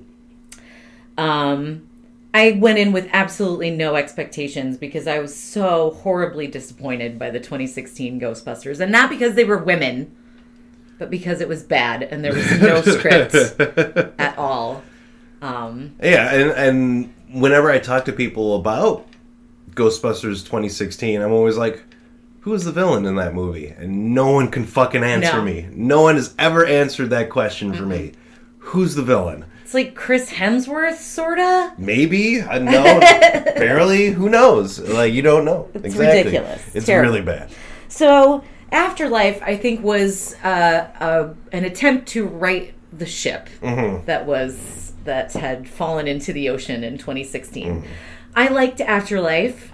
[1.15, 1.87] Um,
[2.33, 7.39] I went in with absolutely no expectations because I was so horribly disappointed by the
[7.39, 10.11] 2016 Ghostbusters, and not because they were women,
[10.97, 14.81] but because it was bad and there was no script at all.
[15.39, 19.05] Um, Yeah, and and whenever I talk to people about
[19.69, 21.83] Ghostbusters 2016, I'm always like,
[22.45, 25.43] "Who is the villain in that movie?" And no one can fucking answer No.
[25.43, 25.67] me.
[25.73, 28.13] No one has ever answered that question for me.
[28.59, 29.45] Who's the villain?
[29.63, 31.73] it's like Chris Hemsworth, sorta.
[31.77, 32.99] Maybe I know,
[33.57, 34.11] barely.
[34.11, 34.79] Who knows?
[34.79, 35.69] Like you don't know.
[35.73, 36.17] It's exactly.
[36.23, 36.75] ridiculous.
[36.75, 37.11] It's terrible.
[37.13, 37.49] really bad.
[37.87, 44.93] So, Afterlife, I think, was uh, uh, an attempt to right the ship that was
[45.03, 47.83] that had fallen into the ocean in 2016.
[48.35, 49.71] I liked Afterlife.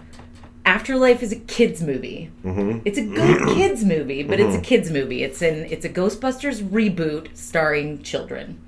[0.66, 2.30] Afterlife is a kids movie.
[2.44, 5.24] It's a good kids movie, but it's a kids movie.
[5.24, 8.60] It's an it's a Ghostbusters reboot starring children,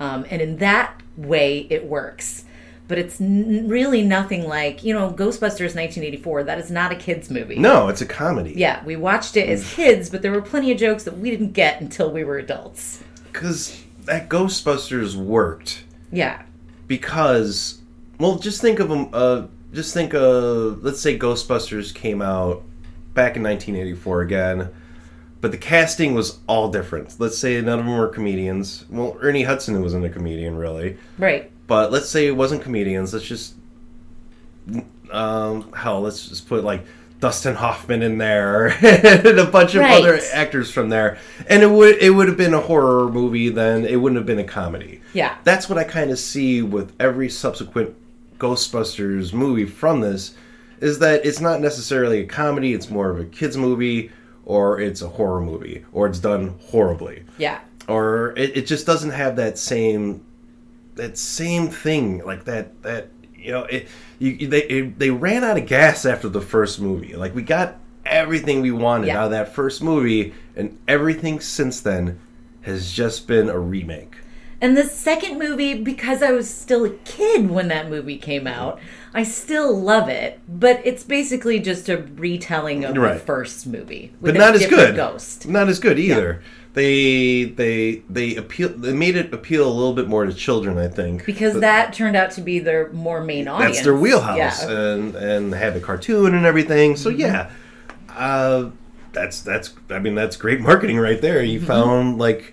[0.00, 2.44] um, and in that way, it works.
[2.86, 6.44] But it's n- really nothing like you know Ghostbusters 1984.
[6.44, 7.56] That is not a kids movie.
[7.58, 8.52] No, it's a comedy.
[8.56, 11.52] Yeah, we watched it as kids, but there were plenty of jokes that we didn't
[11.52, 13.02] get until we were adults.
[13.32, 16.42] because that Ghostbusters worked Yeah.
[16.86, 17.80] because
[18.20, 22.62] well just think of them uh just think of let's say ghostbusters came out
[23.12, 24.68] back in 1984 again
[25.40, 27.16] but the casting was all different.
[27.20, 28.86] Let's say none of them were comedians.
[28.88, 30.96] Well ernie hudson wasn't a comedian really.
[31.18, 31.50] Right.
[31.66, 33.12] but let's say it wasn't comedians.
[33.12, 33.54] Let's just
[35.10, 36.84] um hell let's just put like
[37.20, 39.98] Dustin Hoffman in there and a bunch of Right.
[40.02, 41.18] other actors from there.
[41.46, 43.84] And it would it would have been a horror movie then.
[43.84, 45.00] It wouldn't have been a comedy.
[45.12, 45.36] Yeah.
[45.44, 47.94] that's what I kind of see with every subsequent
[48.38, 50.34] Ghostbusters movie from this
[50.80, 54.10] is that it's not necessarily a comedy, it's more of a kids movie
[54.44, 57.60] or it's a horror movie or it's done horribly Yeah.
[57.88, 60.22] or it, it just doesn't have that same
[60.96, 65.56] that same thing like that that you know it you they it, they ran out
[65.56, 69.20] of gas after the first movie like we got everything we wanted Yeah.
[69.20, 72.20] out of that first movie and everything since then
[72.62, 74.16] has just been a remake
[74.60, 78.80] And the second movie, because I was still a kid when that movie came out,
[79.12, 80.40] I still love it.
[80.48, 84.96] But it's basically just a retelling of the first movie, but a not as good.
[84.96, 85.46] Ghost.
[85.48, 86.42] Not as good either.
[86.72, 88.70] They they they appeal.
[88.70, 91.92] They made it appeal a little bit more to children, I think, Because But that
[91.92, 93.76] turned out to be their more main audience.
[93.76, 94.70] that's their wheelhouse, Yeah.
[94.70, 96.94] and and they had the cartoon and everything.
[96.94, 97.02] Mm-hmm.
[97.02, 97.50] So yeah,
[98.10, 98.70] uh,
[99.12, 99.72] that's that's.
[99.90, 101.42] I mean, that's great marketing right there.
[101.44, 101.66] You Mm-hmm.
[101.68, 102.52] found like.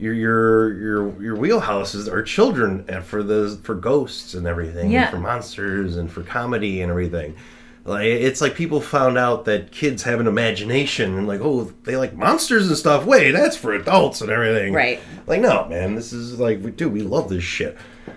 [0.00, 5.10] Your your your your wheelhouses are children and for the for ghosts and everything, Yeah.
[5.10, 7.34] for monsters and for comedy and everything.
[7.84, 11.96] Like it's like people found out that kids have an imagination and like oh they
[11.96, 13.04] like monsters and stuff.
[13.04, 14.72] Wait, that's for adults and everything.
[14.72, 15.00] Right.
[15.26, 17.76] Like no man, this is like we dude we love this shit.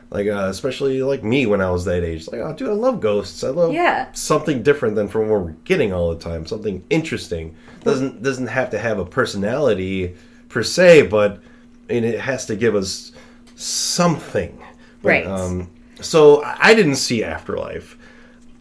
[0.09, 2.27] Like uh, especially like me when I was that age.
[2.29, 3.43] Like oh dude I love ghosts.
[3.43, 4.11] I love Yeah.
[4.13, 6.45] something different than from what we're getting all the time.
[6.45, 7.55] Something interesting.
[7.83, 10.15] Doesn't doesn't have to have a personality
[10.49, 11.41] per se, but
[11.89, 13.11] and it has to give us
[13.55, 14.57] something.
[15.01, 15.25] But, Right.
[15.27, 15.69] Um,
[16.01, 17.97] so I I didn't see Afterlife.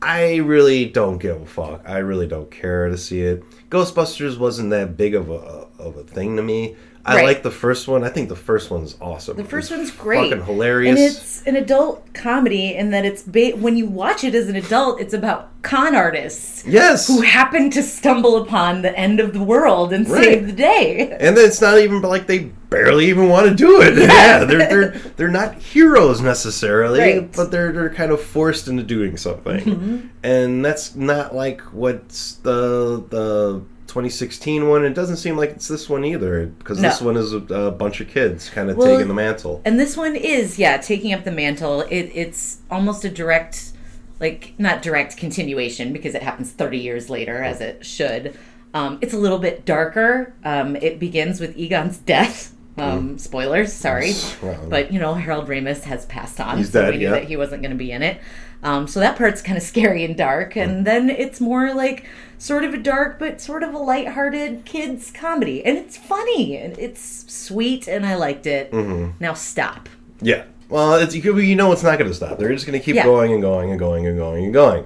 [0.00, 1.82] I really don't give a fuck.
[1.86, 3.44] I really don't care to see it.
[3.70, 6.76] Ghostbusters wasn't that big of a of a thing to me.
[7.04, 7.24] I Right.
[7.24, 8.04] like the first one.
[8.04, 9.36] I think the first one's awesome.
[9.36, 10.30] The first It's one's great.
[10.30, 10.90] Fucking hilarious.
[10.90, 14.54] And it's an adult comedy in that it's ba- when you watch it as an
[14.54, 17.08] adult, it's about con artists yes.
[17.08, 20.22] who happen to stumble upon the end of the world and Right.
[20.24, 21.16] save the day.
[21.18, 23.98] and it's not even like they barely even want to do it.
[23.98, 27.32] Yeah, they're they're they're not heroes necessarily, Right.
[27.32, 29.96] but they're they're kind of forced into doing something, Mm-hmm.
[30.22, 33.60] and that's not like what's the the
[33.92, 34.86] 2016 one.
[34.86, 36.88] It doesn't seem like it's this one either, because No.
[36.88, 39.60] this one is a, a bunch of kids kind of Well, taking the mantle.
[39.66, 41.82] And this one is, yeah, taking up the mantle.
[41.82, 43.72] It, it's almost a direct,
[44.18, 48.34] like, not direct continuation because it happens 30 years later, as it should.
[48.72, 50.32] Um, it's a little bit darker.
[50.42, 52.56] Um, it begins with Egon's death.
[52.78, 54.14] Um, Spoilers, sorry.
[54.42, 56.56] Well, But, you know, Harold Ramis has passed on.
[56.56, 57.10] He's so dead, we knew yeah.
[57.10, 58.22] that he wasn't going to be in it.
[58.62, 60.56] Um, so that part's kind of scary and dark.
[60.56, 62.06] And then it's more like
[62.38, 65.64] sort of a dark, but sort of a lighthearted kids comedy.
[65.64, 68.70] And it's funny and it's sweet, and I liked it.
[68.70, 69.12] Mm-hmm.
[69.20, 69.88] Now stop.
[70.20, 70.44] Yeah.
[70.68, 72.38] Well, it's you, know it's not going to stop.
[72.38, 73.04] They're just going to keep Yeah.
[73.04, 74.84] going and going and going and going and going.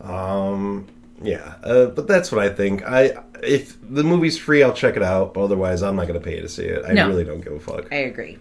[0.00, 0.86] Um.
[1.22, 1.54] Yeah.
[1.62, 2.82] Uh, but that's what I think.
[2.84, 5.34] I if the movie's free, I'll check it out.
[5.34, 6.84] But otherwise, I'm not going to pay to see it.
[6.86, 7.08] I No.
[7.08, 7.92] really don't give a fuck.
[7.92, 8.38] I agree.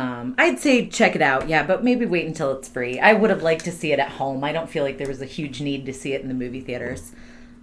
[0.00, 2.98] Um, I'd say check it out, yeah, but maybe wait until it's free.
[2.98, 4.42] I would have liked to see it at home.
[4.44, 6.60] I don't feel like there was a huge need to see it in the movie
[6.60, 7.12] theaters,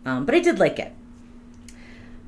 [0.06, 0.94] um, but I did like it.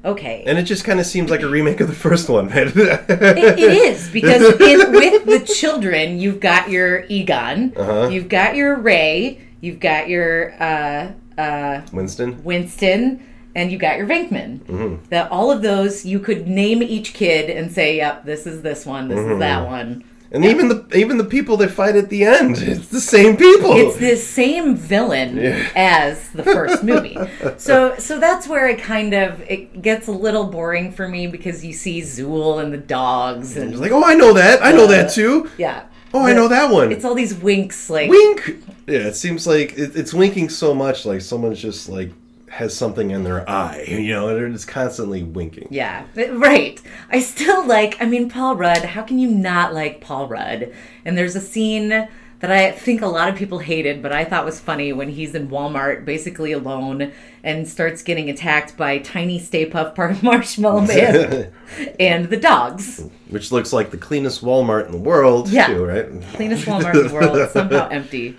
[0.05, 2.69] Okay, And it just kind of seems like a remake of the first one, man.
[2.69, 8.07] it, it is because with the children, you've got your Egon, Uh-huh.
[8.07, 12.41] you've got your Ray, you've got your uh, uh, Winston.
[12.45, 13.21] Winston,
[13.55, 14.59] and you got your Venkman.
[14.59, 15.05] Mm-hmm.
[15.09, 18.85] That all of those you could name each kid and say, "Yep, this is this
[18.85, 19.33] one, this Mm-hmm.
[19.33, 22.89] is that one." And even the even the people that fight at the end, it's
[22.89, 23.71] the same people.
[23.73, 25.39] It's the same villain
[25.75, 27.17] as the first movie.
[27.57, 31.65] So so that's where it kind of it gets a little boring for me because
[31.65, 34.63] you see Zuul and the dogs and like, oh, I know that.
[34.63, 35.49] I know that too.
[35.57, 35.85] yeah.
[36.13, 36.91] Oh, I know that one.
[36.91, 38.63] It's all these winks like Wink.
[38.87, 42.11] Yeah, it seems like it, it's winking so much, like someone's just like
[42.49, 43.85] has something in their eye.
[43.99, 45.67] You know, they're just constantly winking.
[45.71, 46.81] Yeah, right.
[47.11, 48.83] I still like, I mean, Paul Rudd.
[48.83, 50.73] How can you not like Paul Rudd?
[51.05, 54.45] And there's a scene that I think a lot of people hated, but I thought
[54.45, 57.11] was funny when he's in Walmart, basically alone,
[57.43, 61.51] and starts getting attacked by tiny Stay Puft part Marshmallow Man
[61.99, 63.03] and the dogs.
[63.29, 65.67] Which looks like the cleanest Walmart in the world, Yeah.
[65.67, 66.05] too, right?
[66.33, 68.37] Cleanest Walmart in the world, somehow empty.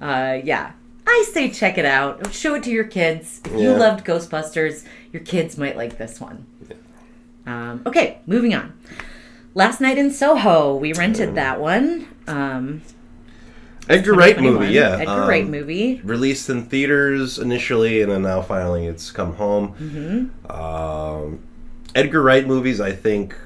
[0.00, 0.72] Uh, yeah.
[1.06, 2.32] I say check it out.
[2.32, 3.40] Show it to your kids.
[3.44, 3.76] If you Yeah.
[3.76, 6.46] loved Ghostbusters, your kids might like this one.
[7.46, 8.72] Um, okay, moving on.
[9.54, 10.74] Last Night in Soho.
[10.76, 12.06] We rented that one.
[12.26, 12.82] Um,
[13.88, 14.54] Edgar Wright 2021.
[14.60, 14.96] movie, yeah.
[15.00, 16.00] Edgar um, Wright movie.
[16.04, 19.74] Released in theaters initially, and then now finally it's come home.
[19.80, 20.50] Mm-hmm.
[20.52, 21.40] Um,
[21.94, 23.36] Edgar Wright movies, I think,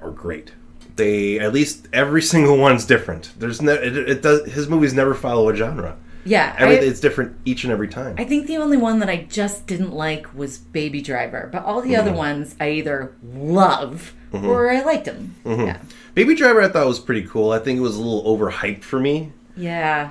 [0.00, 0.52] are great.
[0.96, 3.32] They at least every single one's different.
[3.38, 5.96] There's no it, it does his movies never follow a genre.
[6.24, 8.14] Yeah, I, it's different each and every time.
[8.18, 11.80] I think the only one that I just didn't like was Baby Driver, but all
[11.82, 12.18] the other Mm-hmm.
[12.18, 15.34] ones I either love or I liked them.
[15.44, 15.66] Mm-hmm.
[15.66, 15.78] Yeah,
[16.14, 17.52] Baby Driver, I thought was pretty cool.
[17.52, 19.32] I think it was a little overhyped for me.
[19.56, 20.10] yeah.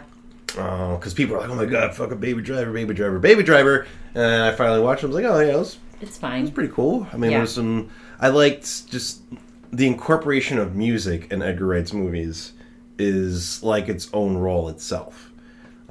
[0.55, 3.87] Oh, because people are like, "Oh my god, fucking Baby Driver, Baby Driver, Baby Driver,"
[4.13, 5.01] and I finally watched.
[5.03, 5.07] it.
[5.07, 6.43] I was like, "Oh yeah, it was It's fine.
[6.43, 7.37] It's pretty cool." I mean, Yeah.
[7.39, 7.89] there's some.
[8.19, 9.21] I liked just
[9.71, 12.53] the incorporation of music in Edgar Wright's movies
[12.99, 15.31] is like its own role itself.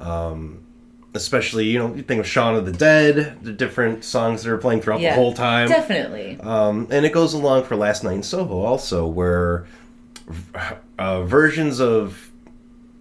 [0.03, 0.59] Um,
[1.15, 4.57] especially, you know, you think of Shaun of the Dead, the different songs that are
[4.57, 5.67] playing throughout Yeah, the whole time.
[5.69, 6.39] Definitely.
[6.39, 9.65] Um, and it goes along for Last Night in Soho also, where
[10.97, 12.31] uh, versions of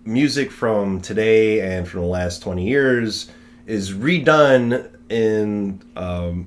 [0.04, 3.30] music from today and from the last 20 years
[3.66, 6.46] is redone in um,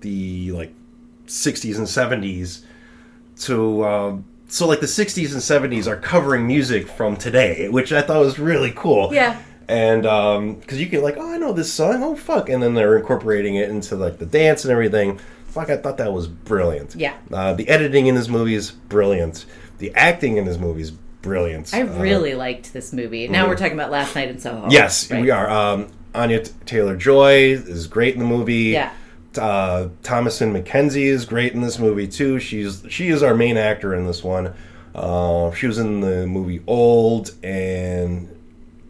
[0.00, 0.72] the like
[1.26, 2.62] 60s and 70s
[3.40, 8.00] to um, so like the 60s and 70s are covering music from today which i
[8.00, 9.40] thought was really cool Yeah.
[9.68, 12.72] And um because you can like oh i know this song oh fuck and then
[12.74, 16.94] they're incorporating it into like the dance and everything fuck i thought that was brilliant
[16.94, 17.14] Yeah.
[17.32, 19.44] uh, the editing in his movies brilliant
[19.78, 20.90] the acting in his movies
[21.20, 23.28] brilliant I Uh, really liked this movie.
[23.28, 24.70] Now we're talking about Last Night in Soho.
[24.70, 25.20] yes right?
[25.20, 28.90] we are um, anya taylor joy is great in the movie Yeah.
[29.36, 32.38] uh, Thomasin McKenzie is great in this movie too.
[32.40, 34.54] She's she is our main actor in this one.
[34.94, 38.34] Uh, she was in the movie Old, and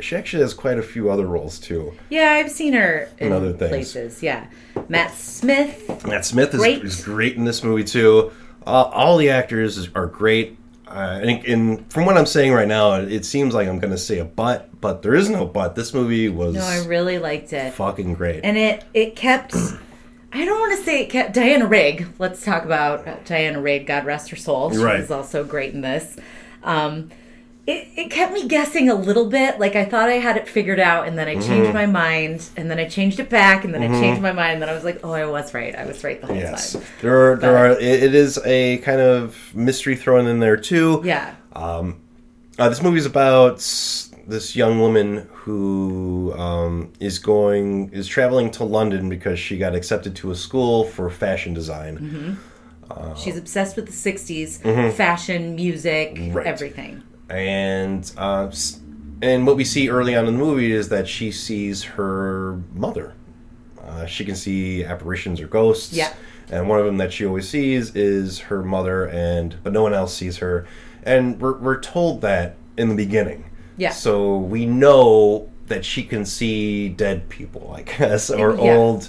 [0.01, 1.92] she actually has quite a few other roles too.
[2.11, 3.70] Yeah, I've seen her in other things.
[3.70, 4.22] places.
[4.22, 4.46] Yeah.
[4.88, 6.07] Matt Smith.
[6.07, 6.84] Matt Smith is Great.
[6.84, 8.30] is great in this movie too.
[8.66, 10.57] Uh, all the actors are great.
[10.86, 13.99] Uh, and, and from what I'm saying right now, it seems like I'm going to
[13.99, 15.74] say a but, but there is no but.
[15.74, 17.74] This movie was No, I really liked it.
[17.74, 18.40] fucking great.
[18.44, 19.55] and it it kept
[20.32, 22.07] I don't want to say it kept Diana Rigg.
[22.18, 23.86] Let's talk about uh, Diana Rigg.
[23.86, 24.70] God rest her soul.
[24.70, 25.01] She Right.
[25.01, 26.16] was also great in this.
[26.62, 27.11] Um,
[27.68, 29.60] it, it kept me guessing a little bit.
[29.60, 31.46] Like I thought I had it figured out, and then I Mm-hmm.
[31.48, 34.54] changed my mind, and then I changed it back, and then I changed my mind,
[34.54, 35.74] and then I was like, oh, I was right.
[35.76, 36.82] I was right the whole yes, time.
[37.02, 37.70] there are, there are.
[37.78, 41.02] It, is a kind of mystery thrown in there too.
[41.04, 41.34] Yeah.
[41.54, 43.56] Uh, this movie is about
[44.26, 50.16] this young woman who um, is going is traveling to London because she got accepted
[50.16, 52.38] to a school for fashion design,
[53.16, 56.32] She's obsessed with the '60s fashion, music, Mm-hmm.
[56.32, 56.46] Right.
[56.46, 57.02] everything.
[57.31, 58.51] And uh,
[59.22, 63.14] and what we see early on in the movie is that she sees her mother.
[63.83, 65.93] Uh, she can see apparitions or ghosts.
[65.93, 66.12] Yeah.
[66.51, 69.93] And one of them that she always sees is her mother, and but no one
[69.95, 70.66] else sees her.
[71.03, 73.51] And we're we're told that in the beginning.
[73.76, 73.91] Yeah.
[73.91, 78.76] So we know that she can see dead people, I guess, or Yeah.
[78.76, 79.09] old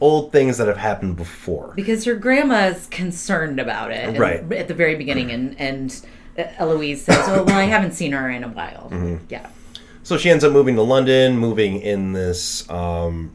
[0.00, 1.72] old things that have happened before.
[1.76, 4.40] because her grandma's concerned about it Right.
[4.52, 6.04] at the very beginning and and
[6.36, 9.24] eloise says oh well i haven't seen her in a while Mm-hmm.
[9.28, 9.48] yeah
[10.02, 13.30] So she ends up moving to London, moving in this um,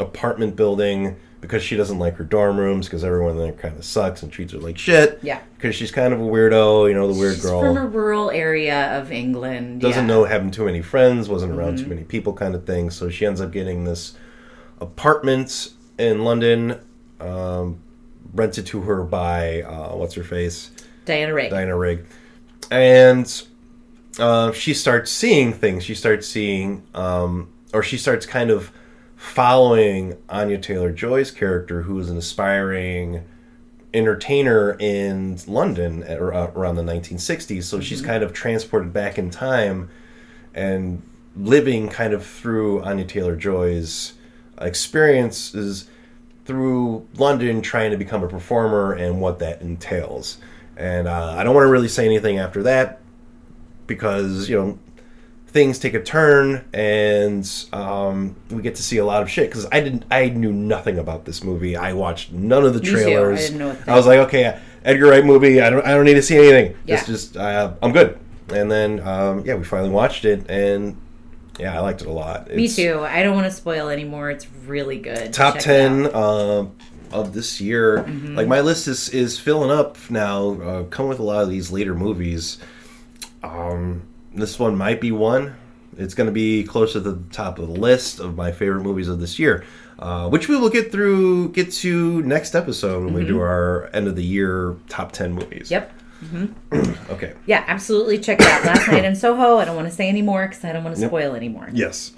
[0.00, 4.24] apartment building because she doesn't like her dorm rooms because everyone there kind of sucks
[4.24, 5.20] and treats her like shit.
[5.22, 5.40] Yeah.
[5.56, 7.60] Because she's kind of a weirdo, you know, the weird She's girl.
[7.60, 10.14] from a rural area of england doesn't yeah.
[10.14, 11.84] know having too many friends, wasn't around Mm-hmm.
[11.84, 12.90] too many people, kind of thing.
[12.90, 14.16] So she ends up getting this
[14.80, 16.80] apartment in London,
[17.20, 17.80] um,
[18.34, 20.70] rented to her by uh, what's her face,
[21.04, 22.04] diana rigg Diana Rigg,
[22.70, 23.42] and
[24.18, 25.84] uh, she starts seeing things.
[25.84, 28.72] She starts seeing, um, or she starts kind of
[29.16, 33.24] following Anya Taylor Joy's character, who is an aspiring
[33.94, 37.64] entertainer in London at, ar- around the 1960s.
[37.64, 39.88] So she's kind of transported back in time
[40.54, 41.02] and
[41.36, 44.14] living kind of through Anya Taylor Joy's
[44.60, 45.88] experiences
[46.44, 50.38] through London trying to become a performer and what that entails.
[50.78, 53.00] And uh, I don't want to really say anything after that
[53.88, 54.78] because, you know,
[55.48, 59.66] things take a turn and um, we get to see a lot of shit because
[59.72, 61.76] I didn't I knew nothing about this movie.
[61.76, 62.80] I watched none of the.
[62.80, 63.40] I trailers.
[63.40, 63.76] didn't know.
[63.86, 65.60] I was like, okay, Edgar Wright movie.
[65.60, 66.76] I don't I don't need to see anything.
[66.86, 66.94] Yeah.
[66.96, 68.18] It's just uh, I'm good.
[68.50, 70.96] And then um, yeah, we finally watched it and
[71.58, 72.48] yeah, I liked it a lot.
[72.54, 76.66] me too i don't want to spoil anymore it's really good Top Check ten uh,
[77.12, 77.98] of this year.
[77.98, 78.36] Mm-hmm.
[78.36, 80.60] Like my list is is filling up now.
[80.60, 82.58] Uh, come with a lot of these later movies.
[83.42, 84.02] Um,
[84.34, 85.56] this one might be one.
[85.96, 89.08] It's going to be closer to the top of the list of my favorite movies
[89.08, 89.64] of this year,
[89.98, 94.06] uh, which we will get through, get to next episode when we do our end
[94.06, 95.70] of the year top ten movies.
[95.70, 95.72] Mm-hmm.
[95.72, 95.92] yep
[97.10, 97.34] okay.
[97.46, 98.18] Yeah, absolutely.
[98.18, 98.64] Check it out.
[98.64, 99.58] Last night in Soho.
[99.58, 101.68] I don't want to say any more because I don't want to spoil anymore.
[101.72, 102.12] Yes.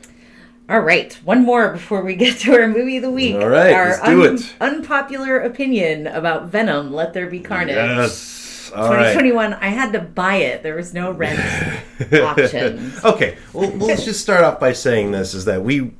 [0.71, 3.35] All right, one more before we get to our movie of the week.
[3.35, 4.55] All right, our let's do it.
[4.61, 6.93] Unpopular opinion about Venom.
[6.93, 7.75] Let there be carnage.
[7.75, 8.71] Yes.
[8.73, 9.13] All right.
[9.13, 9.55] 2021.
[9.55, 10.63] I had to buy it.
[10.63, 11.41] There was no rent
[12.13, 12.93] option.
[13.05, 13.37] Okay.
[13.53, 15.93] Well, let's just start off by saying this: is that we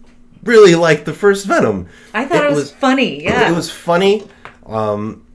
[0.45, 1.89] really liked the first Venom.
[2.15, 3.25] I thought it, was, funny.
[3.25, 4.23] Yeah, It was funny.
[4.67, 5.27] Um,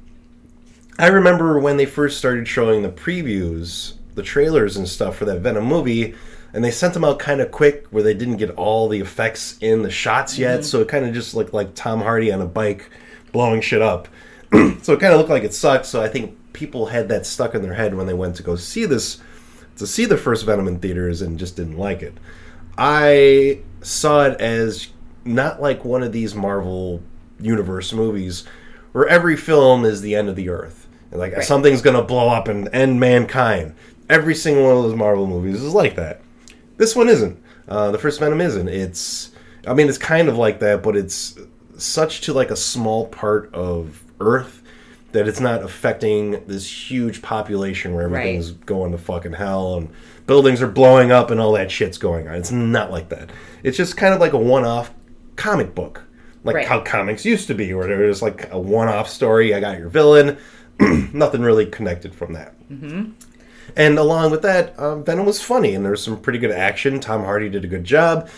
[0.97, 5.41] I remember when they first started showing the previews, the trailers and stuff for that
[5.41, 6.15] Venom movie,
[6.55, 9.57] and they sent them out kind of quick where they didn't get all the effects
[9.59, 10.63] in the shots yet, mm-hmm.
[10.63, 12.89] so it kind of just looked like Tom Hardy on a bike
[13.33, 14.07] blowing shit up.
[14.81, 15.85] so it kind of looked like it sucked.
[15.85, 18.55] So I think people had that stuck in their head when they went to go
[18.55, 19.19] see this,
[19.75, 22.17] to see the first Venom in theaters, and just didn't like it.
[22.77, 24.87] I saw it as
[25.25, 27.03] not like one of these Marvel
[27.37, 28.45] universe movies
[28.93, 30.87] where every film is the end of the earth.
[31.11, 33.75] And like something's gonna blow up and end mankind.
[34.09, 36.21] Every single one of those Marvel movies is like that.
[36.77, 37.41] This one isn't.
[37.67, 38.67] Uh, the first Venom isn't.
[38.67, 39.31] It's
[39.67, 41.37] I mean it's kind of like that, but it's
[41.77, 44.61] such to like a small part of Earth
[45.11, 48.19] that it's not affecting this huge population where Right.
[48.19, 49.89] everything's going to fucking hell and
[50.27, 52.35] buildings are blowing up and all that shit's going on.
[52.35, 53.29] It's not like that.
[53.63, 54.91] It's just kind of like a one-off
[55.37, 56.03] comic book,
[56.43, 56.67] like Right.
[56.67, 59.53] how comics used to be, where there was like a one-off story.
[59.53, 60.37] I got your villain.
[61.13, 62.53] Nothing really connected from that.
[62.69, 63.11] Mm-hmm.
[63.75, 66.99] And along with that, um, Venom was funny, and there was some pretty good action.
[66.99, 68.29] Tom Hardy did a good job.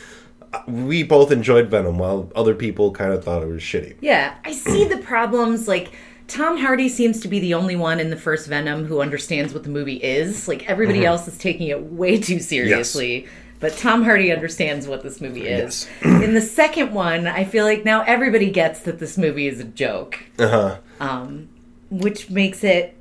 [0.68, 3.98] We both enjoyed Venom, while other people kind of thought it was shitty.
[4.02, 5.68] Yeah, I see the problems.
[5.68, 5.92] Like
[6.28, 9.64] Tom Hardy seems to be the only one in the first Venom who understands what
[9.64, 10.48] the movie is.
[10.48, 11.08] Like everybody Mm-hmm.
[11.08, 13.28] else is taking it way too seriously.
[13.60, 15.88] But Tom Hardy understands what this movie is.
[16.04, 16.24] Yes.
[16.24, 19.64] in the second one, I feel like now everybody gets that this movie is a
[19.64, 20.78] joke, Uh huh.
[21.00, 21.50] um,
[21.90, 22.96] which makes it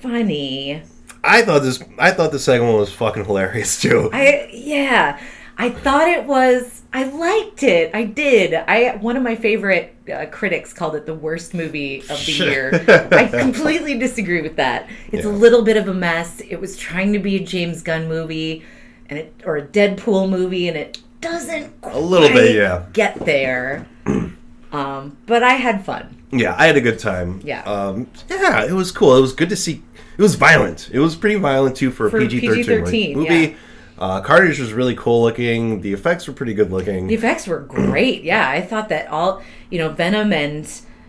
[0.00, 0.82] funny.
[1.26, 1.82] I thought this.
[1.98, 4.10] I thought the second one was fucking hilarious too.
[4.12, 5.20] I yeah,
[5.58, 6.82] I thought it was.
[6.92, 7.90] I liked it.
[7.94, 8.54] I did.
[8.54, 12.84] I one of my favorite uh, critics called it the worst movie of the year.
[13.12, 14.88] I completely disagree with that.
[15.12, 16.40] It's a little bit of a mess.
[16.40, 18.64] It was trying to be a James Gunn movie,
[19.08, 22.86] and it or a Deadpool movie, and it doesn't A little bit, yeah.
[22.92, 23.86] get there.
[24.72, 26.22] um, but I had fun.
[26.30, 27.40] Yeah, I had a good time.
[27.44, 27.62] Yeah.
[27.62, 29.16] Um, yeah, it was cool.
[29.16, 29.82] It was good to see.
[30.16, 30.90] It was violent.
[30.92, 33.34] It was pretty violent too for a For PG thirteen PG-13, movie.
[33.34, 33.54] yeah.
[33.98, 35.80] Uh, Carnage was really cool looking.
[35.80, 37.06] The effects were pretty good looking.
[37.06, 38.24] The effects were great.
[38.24, 40.68] Yeah, I thought that all you know, Venom and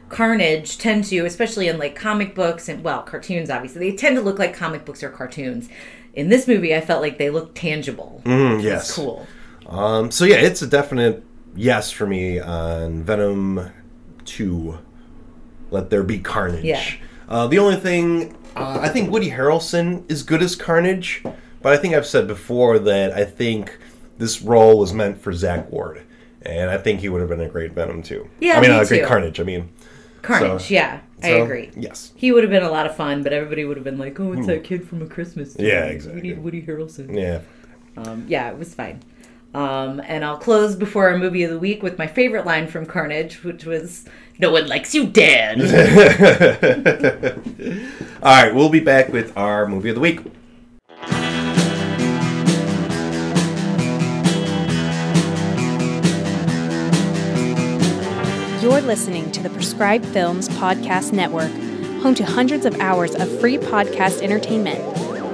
[0.09, 3.49] Carnage tend to, especially in like comic books and well, cartoons.
[3.49, 5.67] Obviously, they tend to look like comic books or cartoons.
[6.13, 8.21] In this movie, I felt like they looked tangible.
[8.25, 8.95] Mm, yes.
[8.95, 9.27] cool.
[9.67, 11.23] Um, so yeah, it's a definite
[11.55, 13.69] yes for me on Venom
[14.23, 14.79] Two.
[15.71, 16.63] Let there be carnage.
[16.63, 16.81] Yeah.
[17.27, 21.21] Uh, the only thing uh, I think Woody Harrelson is good as Carnage,
[21.61, 23.77] but I think I've said before that I think
[24.17, 26.03] this role was meant for Zack Ward,
[26.41, 28.29] and I think he would have been a great Venom too.
[28.39, 29.05] Yeah, I mean me a great too.
[29.07, 29.39] Carnage.
[29.39, 29.69] I mean,
[30.21, 30.63] Carnage.
[30.63, 31.71] So- yeah, I agree.
[31.75, 32.11] Yes.
[32.15, 34.33] He would have been a lot of fun, but everybody would have been like, "Oh,
[34.33, 35.67] it's that kid from A Christmas." Story.
[35.69, 36.21] Yeah, We exactly.
[36.21, 37.15] need Woody Harrelson.
[37.15, 37.39] Yeah.
[37.97, 39.01] Um, yeah, it was fine.
[39.53, 42.85] Um, and I'll close before our movie of the week with my favorite line from
[42.85, 44.05] Carnage, which was,
[44.39, 45.61] "No one likes you dead."
[48.23, 50.21] All right, we'll be back with our movie of the week.
[58.61, 61.51] You're listening to the Prescribed Films Podcast Network,
[62.01, 64.83] home to hundreds of hours of free podcast entertainment.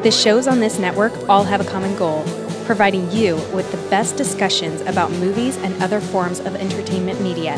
[0.04, 2.24] The shows on this network all have a common goal
[2.66, 7.58] providing you with the best discussions about movies and other forms of entertainment media.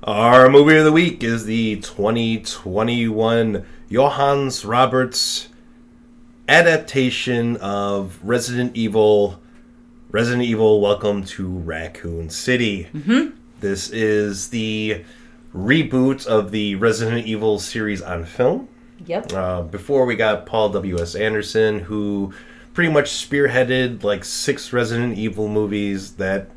[0.04, 5.49] Our movie of the week is the 2021 Johannes Roberts
[6.50, 9.40] adaptation of Resident Evil.
[10.10, 12.88] Resident Evil Welcome to Raccoon City.
[12.92, 13.36] Mm-hmm.
[13.60, 15.04] This is the
[15.54, 18.68] reboot of the Resident Evil series on film.
[19.06, 19.32] yep.
[19.32, 21.14] Uh, before we got Paul W.S.
[21.14, 22.34] Anderson, who
[22.74, 26.50] pretty much spearheaded like six Resident Evil movies that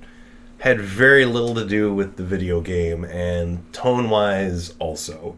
[0.57, 5.35] had very little to do with the video game and tone wise also.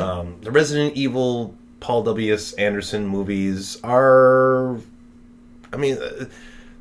[0.00, 1.54] Um, the Resident Evil
[1.86, 2.52] Paul W.S.
[2.54, 4.76] Anderson movies are,
[5.72, 6.24] I mean, uh,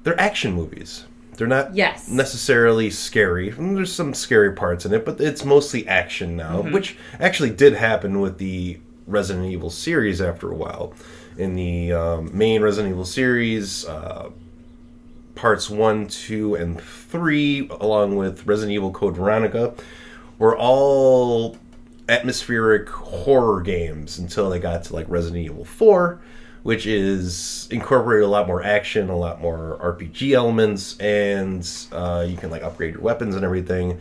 [0.02, 1.06] they're action movies.
[1.38, 2.10] They're not Yes.
[2.10, 3.52] necessarily scary.
[3.52, 6.72] There's some scary parts in it, but it's mostly action now, Mm-hmm.
[6.72, 10.96] which actually did happen with the Resident Evil series after a while.
[11.38, 14.32] In the um, main Resident Evil series, uh,
[15.36, 19.76] parts 1, 2, and 3, along with Resident Evil Code Veronica,
[20.40, 21.58] were all
[22.08, 26.20] atmospheric horror games until they got to like Resident Evil 4,
[26.64, 32.38] which is incorporated a lot more action, a lot more RPG elements, and uh, you
[32.38, 34.00] can like upgrade your weapons and everything.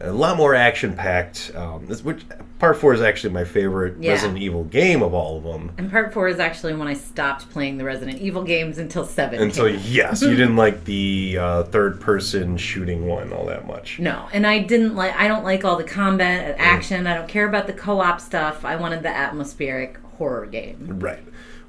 [0.00, 1.52] A lot more action packed.
[1.54, 2.22] Um, this- which
[2.58, 4.12] part four is actually my favorite Yeah.
[4.12, 5.70] Resident Evil game of all of them.
[5.78, 9.40] And part four is actually when I stopped playing the Resident Evil games until seven.
[9.40, 13.98] Until came yes, you didn't like the uh, third person shooting one all that much.
[13.98, 15.14] No, and I didn't like.
[15.16, 16.50] I don't like all the combat Mm.
[16.52, 17.06] and action.
[17.06, 18.64] I don't care about the co-op stuff.
[18.66, 20.98] I wanted the atmospheric horror game.
[21.00, 21.22] Right.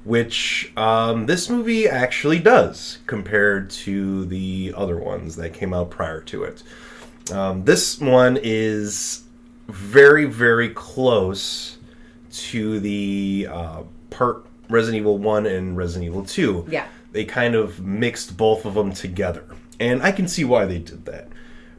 [0.04, 6.20] Which um, this movie actually does compared to the other ones that came out prior
[6.22, 6.62] to it.
[7.30, 9.24] Um, this one is
[9.68, 11.78] very, very close
[12.30, 16.66] to the uh, part Resident Evil 1 and Resident Evil 2.
[16.68, 16.86] Yeah.
[17.12, 19.44] They kind of mixed both of them together.
[19.80, 21.28] And I can see why they did that.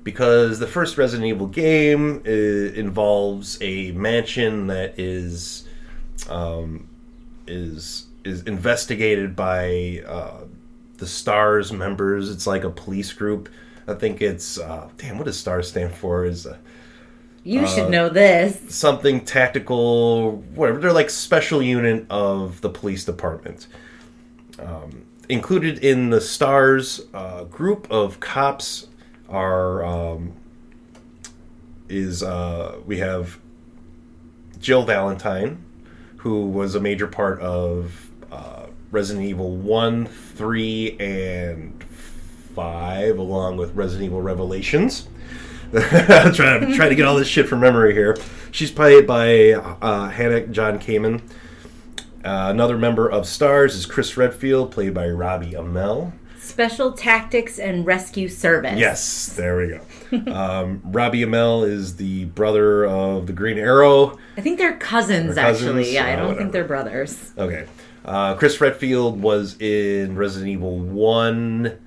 [0.04, 5.68] Because the first Resident Evil game uh, involves a mansion that is
[6.30, 6.88] um,
[7.48, 10.46] is is investigated by uh,
[10.98, 12.30] the Stars members.
[12.30, 13.50] It's like a police group.
[13.90, 15.18] I think it's uh, damn.
[15.18, 16.26] What does Stars stand for?
[16.26, 16.58] Is uh,
[17.44, 18.74] You should know this.
[18.74, 20.80] something tactical, whatever.
[20.80, 23.68] They're like special unit of the police department.
[24.60, 28.88] Um, included in the Stars uh, group of cops
[29.28, 30.34] are um,
[31.88, 33.40] is uh, we have
[34.60, 35.64] Jill Valentine,
[36.18, 41.84] who was a major part of uh, Resident Evil one, three, and
[42.64, 45.08] five, along with Resident Evil Revelations.
[45.72, 48.18] trying to try to get all this shit from memory here.
[48.52, 51.22] She's played by uh, Hannah John Kamen.
[52.26, 56.12] Uh, another member of Stars is Chris Redfield, played by Robbie Amell.
[56.38, 58.78] Special Tactics and Rescue Service.
[58.78, 59.68] Yes, there we
[60.26, 60.34] go.
[60.34, 64.18] um, Robbie Amell is the brother of the Green Arrow.
[64.36, 65.70] I think they're cousins, They're cousins?
[65.70, 65.94] actually.
[65.94, 66.40] Yeah, I Uh, don't whatever.
[66.42, 67.32] think they're brothers.
[67.38, 67.68] Okay.
[68.04, 71.78] Uh, Chris Redfield was in Resident Evil 1,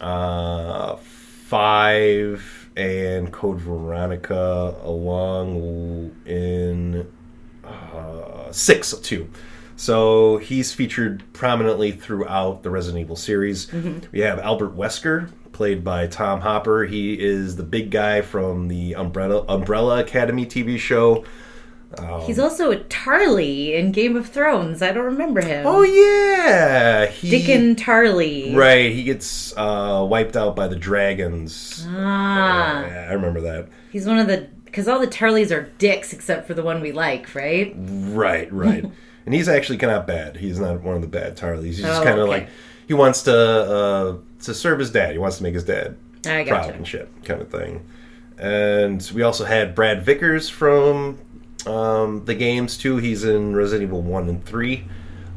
[0.00, 7.06] uh, 5, and Code Veronica, along in
[7.64, 9.28] uh, 6 too.
[9.76, 13.66] So he's featured prominently throughout the Resident Evil series.
[14.12, 16.84] We have Albert Wesker, played by Tom Hopper.
[16.84, 21.24] He is the big guy from the Umbrella Umbrella Academy TV show.
[22.26, 24.82] He's also a Tarly in Game of Thrones.
[24.82, 25.66] I don't remember him.
[25.66, 28.54] Oh yeah, he, Dickon Tarly.
[28.54, 31.84] Right, he gets uh, wiped out by the dragons.
[31.88, 33.68] Ah, Yeah, I remember that.
[33.90, 36.90] he's one of the because all the Tarlys are dicks except for the one we
[36.92, 37.72] like, right?
[37.76, 38.84] Right, right.
[39.26, 40.36] and he's actually kind of bad.
[40.36, 41.64] He's not one of the bad Tarlys.
[41.64, 42.40] He's just Oh, kind of okay.
[42.40, 42.48] like
[42.88, 45.12] he wants to uh, to serve his dad.
[45.12, 46.72] He wants to make his dad I proud gotcha.
[46.74, 47.86] and shit, kind of thing.
[48.36, 51.18] And we also had Brad Vickers from
[51.66, 52.96] um, the games too.
[52.96, 54.86] He's in Resident Evil one and three.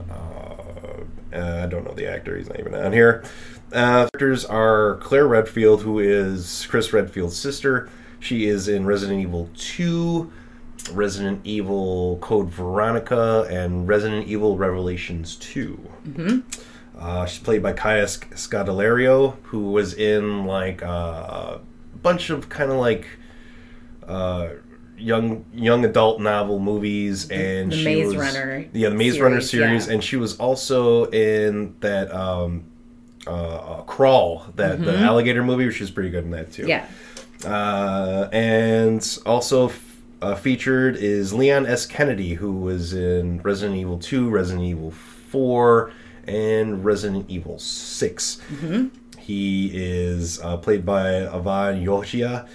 [0.09, 1.03] Uh,
[1.34, 2.38] I don't know the actor.
[2.38, 3.23] He's not even on here.
[3.71, 7.89] Uh, actors are Claire Redfield, who is Chris Redfield's sister.
[8.19, 10.32] She is in Resident Evil 2,
[10.93, 15.89] Resident Evil Code Veronica, and Resident Evil Revelations 2.
[16.07, 16.39] Mm-hmm.
[16.97, 21.61] Uh, she's played by Kaya Sc- Scodelario, who was in like uh, a
[22.01, 23.05] bunch of kind of like
[24.07, 24.49] uh,
[24.98, 29.41] young young adult novel movies, and the she Maze was- Runner yeah, the Maze Runner
[29.41, 29.93] series, series, yeah.
[29.93, 32.64] and she was also in that um,
[33.26, 36.64] uh, uh, Crawl, that the alligator movie, which is pretty good in that too.
[36.64, 36.70] Mm-hmm.
[36.70, 36.86] Yeah.
[37.45, 41.86] Uh, and also f- uh, featured is Leon S.
[41.86, 45.91] Kennedy, who was in Resident Evil 2, Resident Evil 4,
[46.26, 48.41] and Resident Evil 6.
[49.20, 52.48] He is uh, played by Avan Jogia,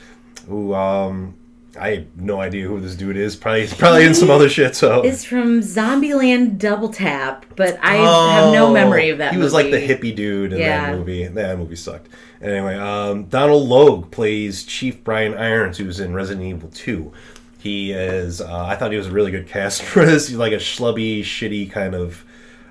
[0.48, 1.34] who um,
[1.80, 3.34] I have no idea who this dude is.
[3.34, 4.76] Probably he's probably in some other shit.
[4.76, 9.30] So it's from Zombieland Double Tap, but I have no memory of that.
[9.32, 10.90] Oh, He was like the hippie dude in Yeah.
[10.90, 11.26] that movie.
[11.26, 12.08] That movie sucked.
[12.42, 17.12] Anyway, um, Donald Logue plays Chief Brian Irons, who's in Resident Evil 2.
[17.58, 18.40] He is.
[18.40, 20.28] Uh, I thought he was a really good cast for this.
[20.28, 22.24] He's like a schlubby, shitty kind of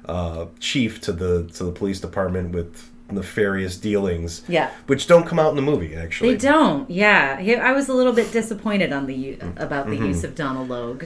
[0.05, 4.41] uh, chief to the to the police department with nefarious dealings.
[4.47, 4.69] Yeah.
[4.87, 5.95] which don't come out in the movie.
[5.95, 6.89] Actually, They don't.
[6.89, 10.01] Yeah, I was a little bit disappointed on the about Mm-hmm.
[10.01, 11.03] the use of Donald Logue.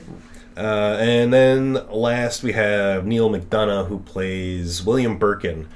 [0.58, 5.68] Uh, and then last we have Neal McDonough, who plays William Birkin.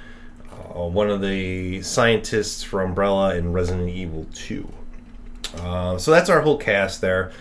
[0.52, 4.70] uh, one of the scientists for Umbrella in Resident Evil 2.
[5.58, 7.32] Uh, so that's our whole cast there.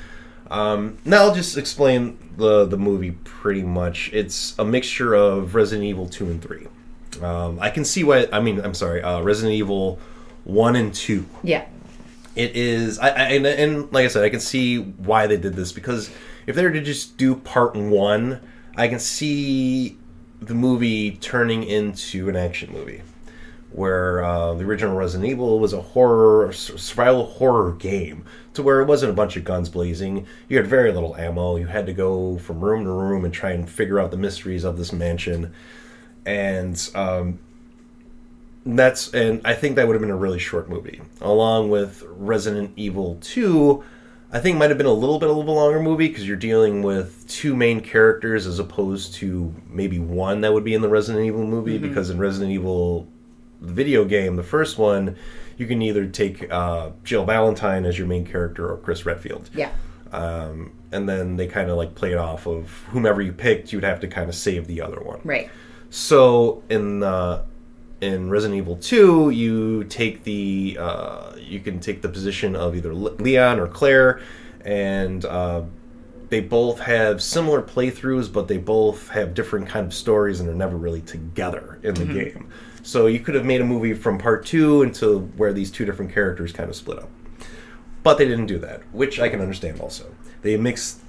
[0.51, 4.11] Um, now I'll just explain the the movie pretty much.
[4.14, 6.66] It's a mixture of Resident Evil 2 and 3.
[7.23, 8.27] Um, I can see why.
[8.33, 9.99] I mean, I'm sorry, uh, Resident Evil
[10.45, 11.66] 1 and 2 Yeah.
[12.35, 15.53] it is I, I and, and like i said i can see why they did
[15.55, 16.09] this because
[16.47, 18.41] if they were to just do part one
[18.77, 19.99] i can see
[20.41, 23.03] the movie turning into an action movie
[23.73, 28.87] where uh, the original resident evil was a horror survival horror game to where it
[28.87, 32.39] wasn't a bunch of guns blazing you had very little ammo you had to go
[32.39, 35.53] from room to room and try and figure out the mysteries of this mansion
[36.27, 37.39] and um,
[38.64, 41.01] that's and I think that would have been a really short movie.
[41.21, 43.83] Along with Resident Evil 2,
[44.33, 46.83] I think might have been a little bit of a longer movie because you're dealing
[46.83, 51.25] with two main characters as opposed to maybe one that would be in the Resident
[51.25, 53.09] Evil movie because in Resident Evil
[53.61, 55.16] the video game, the first one,
[55.57, 59.51] you can either take uh, Jill Valentine as your main character or Chris Redfield.
[59.55, 59.73] Yeah.
[60.12, 64.01] Um, and then they kind of like played off of whomever you picked, you'd have
[64.01, 65.21] to kind of save the other one.
[65.25, 65.51] Right.
[65.91, 67.45] So in uh,
[68.01, 72.95] in Resident Evil 2, you take the uh, you can take the position of either
[72.95, 74.20] Leon or Claire,
[74.64, 75.62] and uh,
[76.28, 80.55] they both have similar playthroughs, but they both have different kind of stories and are
[80.55, 82.49] never really together in the game.
[82.82, 86.12] So you could have made a movie from part two into where these two different
[86.12, 87.09] characters kind of split up,
[88.03, 89.80] but they didn't do that, which I can understand.
[89.80, 91.01] Also, they mixed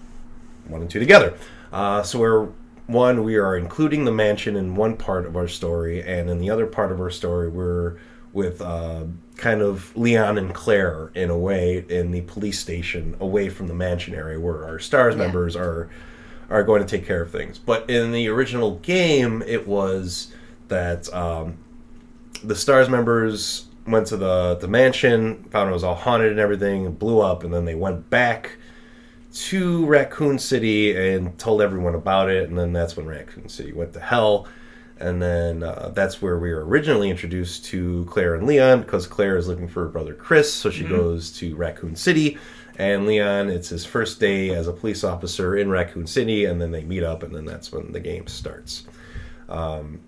[0.67, 1.37] one and two together.
[1.71, 2.49] Uh, so we're
[2.89, 6.49] one, we are including the mansion in one part of our story, and in the
[6.49, 7.97] other part of our story, we're
[8.33, 9.03] with uh,
[9.37, 13.73] kind of Leon and Claire in a way in the police station, away from the
[13.73, 15.23] mansion area, where our stars Yeah.
[15.23, 15.89] members are
[16.49, 17.59] are going to take care of things.
[17.59, 20.33] But in the original game, it was
[20.67, 21.57] that um,
[22.43, 26.85] the stars members went to the the mansion, found it was all haunted and everything,
[26.85, 28.57] and blew up, and then they went back
[29.31, 33.93] to Raccoon City and told everyone about it, and then that's when Raccoon City went
[33.93, 34.47] to hell.
[34.99, 39.37] And then uh, that's where we were originally introduced to Claire and Leon because Claire
[39.37, 42.37] is looking for her brother Chris, so she goes to Raccoon City.
[42.77, 46.71] And Leon, it's his first day as a police officer in Raccoon City, and then
[46.71, 48.85] they meet up, and then that's when the game starts.
[49.47, 50.01] Um,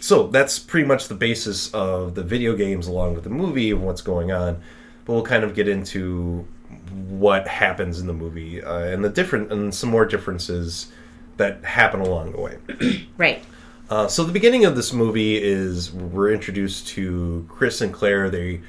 [0.00, 3.80] so that's pretty much the basis of the video games along with the movie of
[3.80, 4.60] what's going on.
[5.04, 6.46] But we'll kind of get into
[6.92, 10.90] what happens in the movie uh, and the different and some more differences
[11.36, 12.58] that happen along the way.
[13.18, 13.44] Right.
[13.90, 18.30] Uh, so the beginning of this movie is we're introduced to Chris and Claire.
[18.30, 18.62] They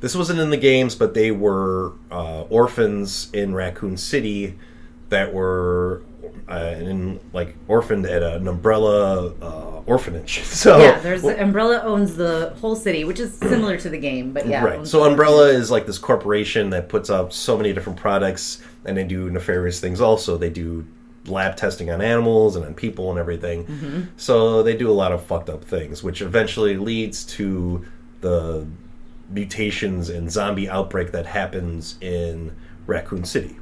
[0.00, 4.58] this wasn't in the games, but they were uh, orphans in Raccoon City
[5.10, 6.02] that were
[6.48, 10.42] uh, in like orphaned at an umbrella uh, orphanage.
[10.44, 14.46] So Yeah, there's Umbrella owns the whole city, which is similar to the game, but
[14.46, 14.64] yeah.
[14.64, 14.86] right.
[14.86, 19.04] So Umbrella is like this corporation that puts out so many different products, and they
[19.04, 20.00] do nefarious things.
[20.00, 20.86] Also, they do
[21.26, 23.64] lab testing on animals and on people and everything.
[23.64, 24.02] Mm-hmm.
[24.16, 27.86] So they do a lot of fucked up things, which eventually leads to
[28.20, 28.66] the
[29.30, 32.54] mutations and zombie outbreak that happens in
[32.86, 33.56] Raccoon City.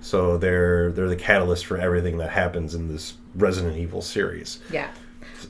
[0.00, 4.60] So they're they're the catalyst for everything that happens in this Resident Evil series.
[4.72, 4.90] Yeah.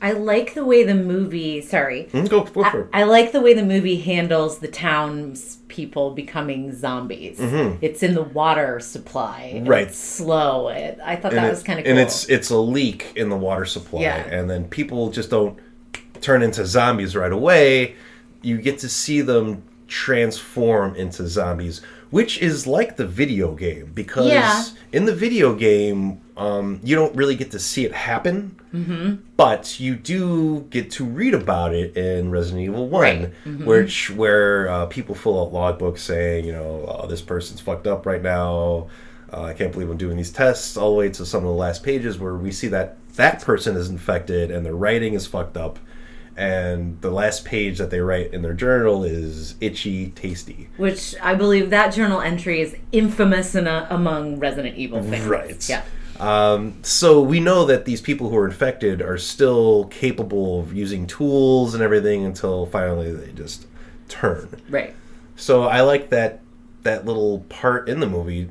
[0.01, 1.61] I like the way the movie.
[1.61, 2.07] Sorry.
[2.13, 2.89] Mm, Go, go for it.
[2.93, 7.37] I like the way the movie handles the town's people becoming zombies.
[7.39, 9.53] It's in the water supply.
[9.55, 9.65] Mm-hmm.
[9.67, 9.87] Right.
[9.87, 10.69] It's slow.
[10.69, 11.91] It, I thought and that it- was kind of cool.
[11.91, 14.17] And it's it's a leak in the water supply, Yeah.
[14.27, 15.57] and then people just don't
[16.21, 17.95] turn into zombies right away.
[18.41, 24.27] You get to see them transform into zombies, which is like the video game because
[24.27, 24.63] Yeah.
[24.91, 29.15] in the video game, um, you don't really get to see it happen, mm-hmm.
[29.37, 33.33] but you do get to read about it in Resident Evil One, Right.
[33.45, 33.65] Mm-hmm.
[33.65, 38.05] which where uh, people fill out logbooks saying, you know, oh, this person's fucked up
[38.05, 38.87] right now.
[39.31, 40.75] Uh, I can't believe I'm doing these tests.
[40.77, 43.75] All the way to some of the last pages where we see that that person
[43.75, 45.77] is infected and their writing is fucked up,
[46.39, 50.69] and the last page that they write in their journal is itchy, tasty.
[50.77, 55.27] which I believe that journal entry is infamous in a, among Resident Evil fans.
[55.27, 55.69] Right.
[55.69, 55.83] Yeah.
[56.17, 61.07] Um, so we know that these people who are infected are still capable of using
[61.07, 63.67] tools and everything until finally they just
[64.07, 64.61] turn.
[64.69, 64.95] Right.
[65.35, 66.39] So I like that
[66.83, 68.49] that little part in the movie.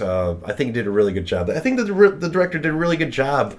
[0.00, 1.50] Uh, I think he did a really good job.
[1.50, 3.56] I think that the, the director did a really good job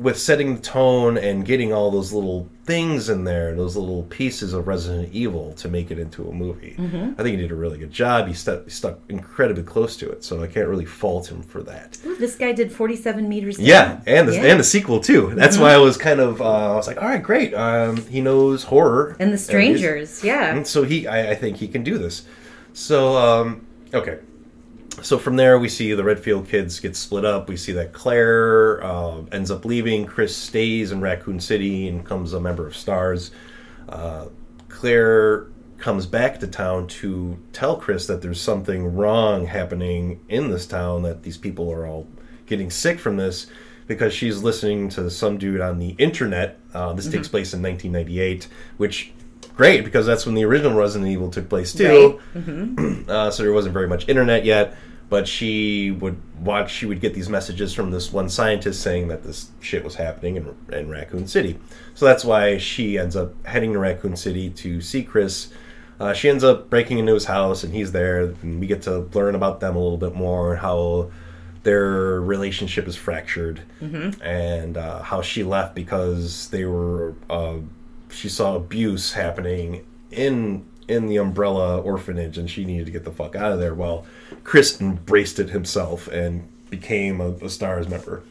[0.00, 4.54] with setting the tone and getting all those little things in there, those little pieces
[4.54, 6.74] of Resident Evil to make it into a movie.
[6.78, 7.20] Mm-hmm.
[7.20, 8.26] I think he did a really good job.
[8.26, 11.62] He stuck, he stuck incredibly close to it, so I can't really fault him for
[11.64, 11.98] that.
[12.06, 13.58] Ooh, this guy did 47 meters.
[13.58, 13.66] down.
[13.66, 14.44] Yeah, and the Yeah.
[14.44, 15.32] and the sequel too.
[15.34, 17.52] That's why I was kind of uh, I was like, all right, great.
[17.52, 20.54] Um, he knows horror And the strangers, yeah.
[20.54, 22.24] And so he, I, I think he can do this.
[22.72, 24.20] So, um, okay.
[25.02, 27.48] So from there, we see the Redfield kids get split up.
[27.48, 30.04] We see that Claire uh, ends up leaving.
[30.06, 33.30] Chris stays in Raccoon City and becomes a member of Stars.
[33.88, 34.26] Uh,
[34.68, 35.46] Claire
[35.78, 41.02] comes back to town to tell Chris that there's something wrong happening in this town,
[41.02, 42.06] that these people are all
[42.46, 43.46] getting sick from this
[43.86, 46.60] because she's listening to some dude on the internet.
[46.74, 48.46] Uh, this takes place in 1998,
[48.76, 49.12] which
[49.60, 52.18] great because that's when the original Resident Evil took place too.
[53.08, 54.74] uh, so there wasn't very much internet yet.
[55.10, 56.70] But she would watch.
[56.72, 60.36] She would get these messages from this one scientist saying that this shit was happening
[60.36, 61.58] in, in Raccoon City.
[61.94, 65.52] So that's why she ends up heading to Raccoon City to see Chris.
[65.98, 68.20] Uh, she ends up breaking into his house, and he's there.
[68.42, 71.10] And we get to learn about them a little bit more, how
[71.64, 73.60] their relationship is fractured,
[74.22, 77.14] and uh, how she left because they were.
[78.10, 83.12] She saw abuse happening in in the Umbrella Orphanage, and she needed to get the
[83.12, 83.74] fuck out of there.
[83.74, 84.04] while
[84.42, 88.22] Chris embraced it himself and became a, a Stars member.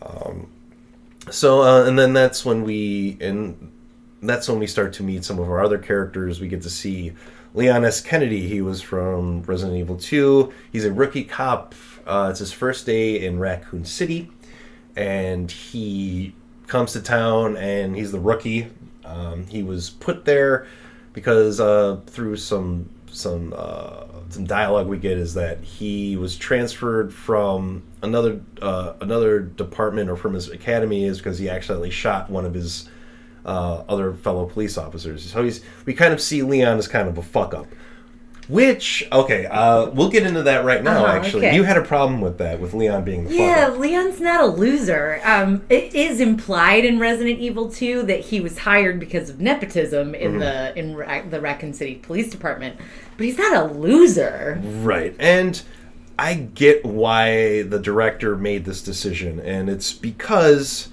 [0.00, 0.48] Um,
[1.30, 3.70] so, uh, and then that's when we and
[4.22, 6.40] that's when we start to meet some of our other characters.
[6.40, 7.12] We get to see
[7.54, 8.00] Leon S.
[8.00, 8.48] Kennedy.
[8.48, 10.52] He was from Resident Evil 2.
[10.72, 11.74] He's a rookie cop.
[12.06, 14.30] Uh, it's his first day in Raccoon City,
[14.96, 16.34] and he
[16.66, 18.70] comes to town, and he's the rookie.
[19.04, 20.66] Um, he was put there
[21.12, 27.12] because uh, through some some uh, some dialogue we get is that he was transferred
[27.12, 32.44] from another uh, another department or from his academy is because he accidentally shot one
[32.44, 32.88] of his
[33.46, 35.30] uh, other fellow police officers.
[35.30, 37.66] So he's we kind of see Leon as kind of a fuck up.
[38.48, 41.04] Which okay, uh, we'll get into that right now.
[41.04, 41.56] Uh-huh, actually, okay.
[41.56, 43.78] you had a problem with that with Leon being the Yeah, up.
[43.78, 45.20] Leon's not a loser.
[45.24, 50.14] Um, it is implied in Resident Evil 2 that he was hired because of nepotism
[50.14, 50.40] in Mm-hmm.
[50.40, 52.76] the in Ra- the Raccoon City Police Department,
[53.16, 54.60] but he's not a loser.
[54.62, 55.16] Right.
[55.18, 55.62] And
[56.18, 60.88] I get why the director made this decision, and it's because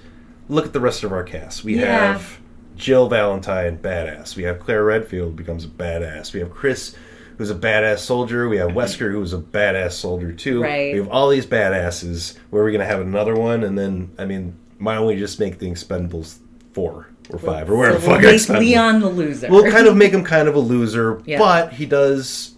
[0.48, 1.64] look at the rest of our cast.
[1.64, 2.12] We Yeah.
[2.14, 2.38] have
[2.76, 4.36] Jill Valentine, badass.
[4.36, 6.32] We have Claire Redfield, becomes a badass.
[6.32, 6.94] We have Chris,
[7.42, 8.48] who's a badass soldier.
[8.48, 10.62] We have Wesker, who's a badass soldier too.
[10.62, 10.92] Right.
[10.92, 12.36] We have all these badasses.
[12.50, 13.64] Where are we going to have another one?
[13.64, 16.38] And then, I mean, why don't we just make the Expendables
[16.72, 18.58] four or five or whatever So the we'll fuck make Expendables?
[18.60, 19.48] Leon the loser.
[19.50, 21.38] we'll kind of make him kind of a loser, Yeah.
[21.40, 22.54] but he does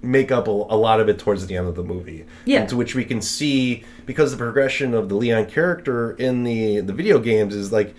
[0.00, 2.24] make up a, a lot of it towards the end of the movie.
[2.46, 2.64] Yeah.
[2.66, 6.94] To which we can see because the progression of the Leon character in the the
[6.94, 7.94] video games is like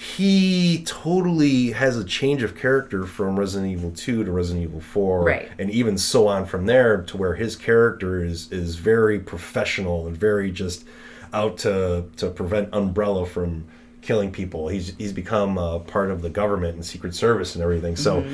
[0.00, 5.22] he totally has a change of character from Resident Evil 2 to Resident Evil 4
[5.24, 5.48] Right.
[5.58, 10.16] and even so on from there to where his character is is very professional and
[10.16, 10.86] very just
[11.34, 13.66] out to to prevent Umbrella from
[14.00, 14.68] killing people.
[14.68, 17.94] He's he's become uh, part of the government and Secret Service and everything.
[17.96, 18.24] So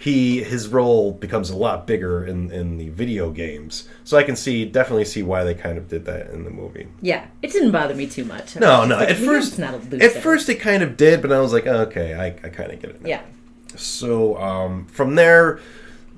[0.00, 3.88] he his role becomes a lot bigger in in the video games.
[4.04, 6.86] So I can see definitely see why they kind of did that in the movie.
[7.00, 8.56] yeah, it didn't bother me too much.
[8.56, 8.96] I No, no.
[8.96, 10.04] like, At first, not a loser.
[10.04, 12.72] at first it kind of did, but I was like, oh, okay, I, I kind
[12.72, 13.02] of get it.
[13.02, 13.08] Now.
[13.08, 13.22] yeah.
[13.76, 15.60] So um, from there,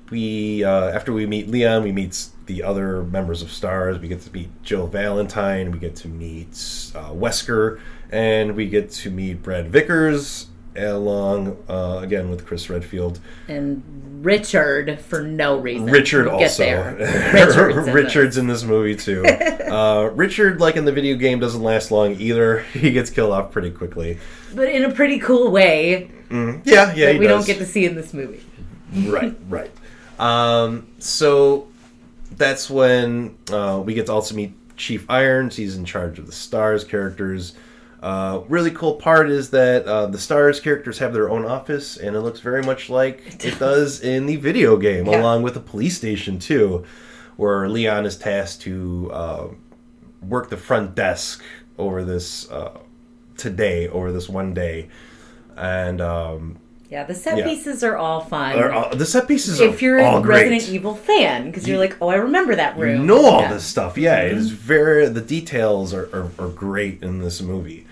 [0.09, 3.97] we uh, after we meet Leon, we meet the other members of Stars.
[3.99, 5.71] We get to meet Jill Valentine.
[5.71, 6.49] We get to meet
[6.95, 7.79] uh, Wesker,
[8.11, 13.19] and we get to meet Brad Vickers, along uh, again with Chris Redfield.
[13.47, 13.83] And
[14.25, 15.87] Richard for no reason.
[15.87, 16.63] Richard We'll also.
[17.33, 17.93] Richard's in this.
[17.95, 19.25] Richard's in this movie too.
[19.25, 22.59] uh, Richard, like in the video game, doesn't last long either.
[22.73, 24.17] He gets killed off pretty quickly.
[24.55, 27.45] but in a pretty cool way Yeah, yeah, that he we does.
[27.45, 28.43] don't get to see in this movie.
[29.09, 29.71] right, right.
[30.19, 31.67] Um, so
[32.37, 35.55] that's when uh, we get to also meet Chief Irons.
[35.55, 37.53] He's in charge of the Stars characters.
[38.01, 42.15] Uh, really cool part is that uh, the Stars characters have their own office, and
[42.15, 45.19] it looks very much like it does in the video game, Yeah.
[45.21, 46.83] along with the police station too,
[47.37, 49.47] where Leon is tasked to uh,
[50.27, 51.43] work the front desk
[51.77, 52.79] over this uh,
[53.37, 54.89] today, over this one day,
[55.55, 56.57] and um,
[56.89, 57.45] Yeah, the set Yeah.
[57.45, 58.59] pieces are all fun.
[58.73, 59.75] all- the set pieces are all fine.
[59.75, 60.49] if you're a great.
[60.49, 63.01] Resident Evil fan, because you're like, oh, I remember that room.
[63.01, 63.53] You know all Yeah.
[63.53, 63.95] this stuff.
[63.97, 67.85] Yeah, it's very the details are, are, are great in this movie.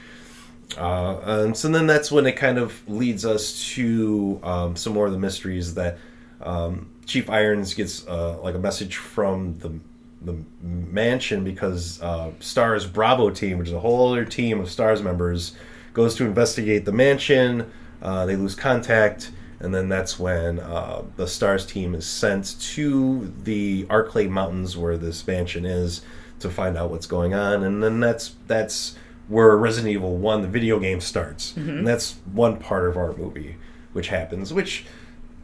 [0.78, 5.08] Uh, and so then that's when it kind of leads us to um, some more
[5.08, 5.98] of the mysteries that
[6.42, 9.80] um, Chief Irons gets uh, like a message from the
[10.22, 15.02] the mansion because uh, Stars Bravo team, which is a whole other team of Stars
[15.02, 15.56] members,
[15.94, 17.72] goes to investigate the mansion.
[18.02, 23.34] Uh, they lose contact, and then that's when uh, the Stars team is sent to
[23.44, 26.02] the Arklay Mountains where this mansion is
[26.40, 28.98] to find out what's going on, and then that's that's
[29.30, 33.56] where Resident Evil One, the video game, starts, and that's one part of our movie
[33.94, 34.86] which happens, which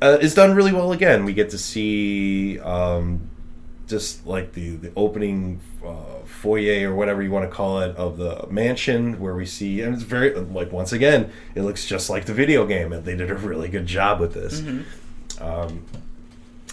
[0.01, 0.91] uh, is done really well.
[0.91, 3.29] Again, we get to see um,
[3.87, 8.17] just like the the opening uh, foyer or whatever you want to call it of
[8.17, 12.25] the mansion where we see and it's very like once again it looks just like
[12.25, 14.59] the video game and they did a really good job with this.
[15.39, 15.85] Um,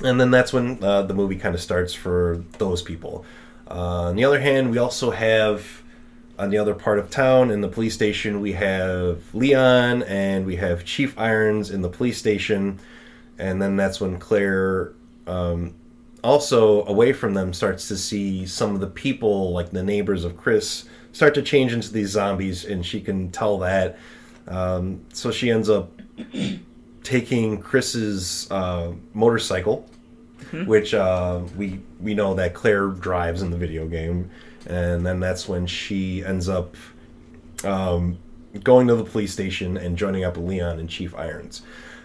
[0.02, 3.24] and then that's when uh, the movie kind of starts for those people.
[3.70, 5.81] Uh, on the other hand we also have
[6.42, 7.52] on the other part of town.
[7.52, 12.18] In the police station we have leon and we have chief irons in the police
[12.18, 12.80] station.
[13.38, 14.92] And then that's when claire
[15.28, 15.74] um,
[16.24, 20.36] also away from them starts to see some of the people like the neighbors of
[20.36, 23.96] chris start to change into these zombies and she can tell that.
[24.48, 25.92] Um, so she ends up
[27.04, 29.88] taking chris's uh, motorcycle
[30.66, 34.28] which uh, we we know that claire drives in the video game
[34.66, 36.76] and then that's when she ends up
[37.64, 38.18] um,
[38.62, 41.62] going to the police station and joining up with leon and chief irons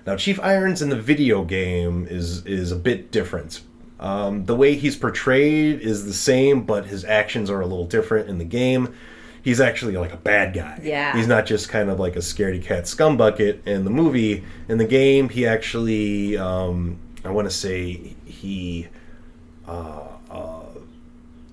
[0.07, 3.61] now, Chief Irons in the video game is is a bit different.
[3.99, 8.29] Um, the way he's portrayed is the same, but his actions are a little different
[8.29, 8.95] in the game.
[9.43, 10.79] He's actually like a bad guy.
[10.81, 11.15] Yeah.
[11.15, 14.45] He's not just kind of like a scaredy cat scumbucket in the movie.
[14.69, 18.87] In the game, he actually, um, I want to say, he.
[19.67, 20.16] Uh, uh,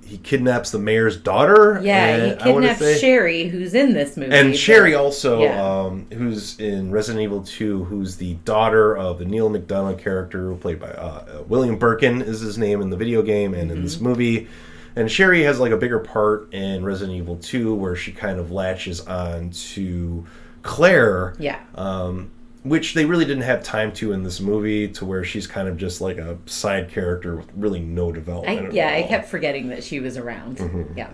[0.06, 1.80] he kidnaps the mayor's daughter.
[1.82, 4.34] Yeah, and he I kidnaps say- Sherry, who's in this movie.
[4.34, 5.62] and Sherry also, Yeah.
[5.80, 10.78] um, who's in Resident Evil 2, who's the daughter of the Neal McDonough character played
[10.80, 13.96] by uh, uh, William Birkin is his name in the video game and in this
[13.96, 14.04] Mm-hmm.
[14.04, 14.48] movie.
[14.96, 18.52] And Sherry has like a bigger part in Resident Evil 2 where she kind of
[18.52, 20.24] latches on to
[20.62, 21.58] Claire, Yeah.
[21.74, 22.30] um,
[22.64, 25.76] which they really didn't have time to in this movie, to where she's kind of
[25.76, 28.72] just like a side character with really no development.
[28.72, 30.56] I, yeah, I kept forgetting that she was around.
[30.58, 30.98] Mm-hmm.
[30.98, 31.10] Yeah.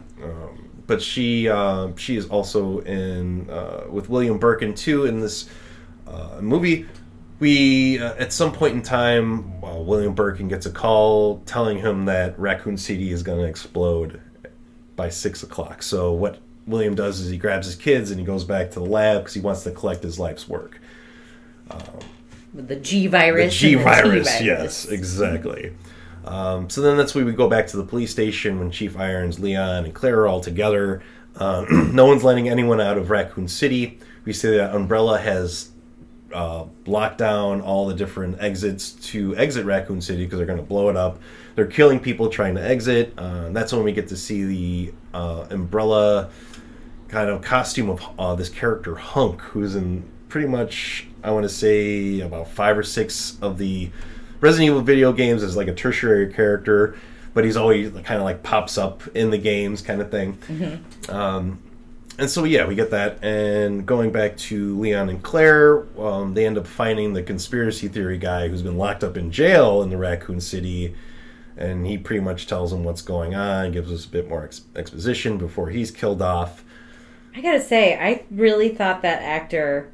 [0.86, 5.48] but she uh, she is also in uh, with William Birkin too in this
[6.06, 6.86] uh, movie.
[7.40, 12.38] We uh, at some point in time, William Birkin gets a call telling him that
[12.38, 14.20] Raccoon City is going to explode
[14.94, 15.82] by six o'clock.
[15.82, 18.84] So what William does is he grabs his kids and he goes back to the
[18.84, 20.79] lab because he wants to collect his life's work.
[22.54, 23.54] With the G virus.
[23.54, 25.72] The G and the T virus, yes, exactly.
[26.24, 29.38] Um, so then that's when we go back to the police station when Chief Irons,
[29.38, 31.02] Leon, and Claire are all together.
[31.36, 33.98] Um, no one's letting anyone out of Raccoon City.
[34.24, 35.70] We see that Umbrella has
[36.32, 40.64] uh, locked down all the different exits to exit Raccoon City because they're going to
[40.64, 41.20] blow it up.
[41.54, 43.14] They're killing people trying to exit.
[43.16, 46.30] Uh, that's when we get to see the uh, Umbrella
[47.08, 51.48] kind of costume of uh, this character Hunk, who's in pretty much I want to
[51.50, 53.90] say about five or six of the
[54.40, 56.96] Resident Evil video games as like a tertiary character,
[57.34, 60.38] but he's always kind of like pops up in the games kind of thing.
[61.10, 61.58] Um,
[62.18, 63.22] and so yeah, we get that.
[63.22, 68.18] And going back to Leon and Claire, um, they end up finding the conspiracy theory
[68.18, 70.94] guy who's been locked up in jail in the Raccoon City.
[71.56, 74.62] And he pretty much tells them what's going on, gives us a bit more ex-
[74.74, 76.64] exposition before he's killed off.
[77.36, 79.90] I gotta say, I really thought that actor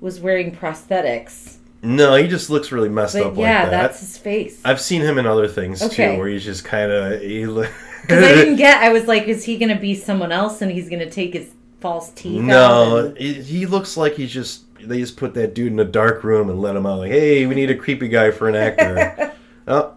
[0.00, 1.56] was wearing prosthetics.
[1.82, 3.62] No, he just looks really messed But up yeah, like that.
[3.64, 4.60] Yeah, that's his face.
[4.64, 6.12] I've seen him in other things Okay.
[6.14, 7.44] too, where he's just kind of he.
[7.44, 10.88] Because I didn't get, I was like, is he gonna be someone else and he's
[10.88, 12.46] gonna take his false teeth out?
[12.46, 14.62] no, and- he, looks like he's just.
[14.80, 16.98] They just put that dude in a dark room and let him out.
[16.98, 19.32] Like, hey, we need a creepy guy for an actor.
[19.68, 19.94] oh,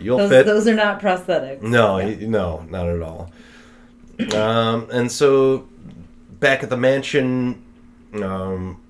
[0.00, 0.46] you'll those, fit.
[0.46, 1.62] those are not prosthetics.
[1.62, 3.30] No, he- no, not at all.
[4.34, 5.68] Um, and so
[6.40, 7.62] back at the mansion,
[8.22, 8.80] um,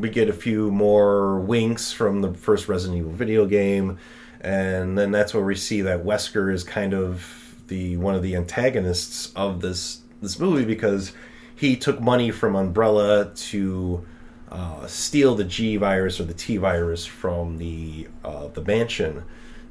[0.00, 3.98] we get a few more winks from the first Resident Evil video game,
[4.40, 8.36] and then that's where we see that Wesker is kind of the one of the
[8.36, 11.12] antagonists of this this movie because
[11.54, 14.06] he took money from Umbrella to
[14.50, 19.24] uh, steal the G virus or the T virus from the uh, the mansion,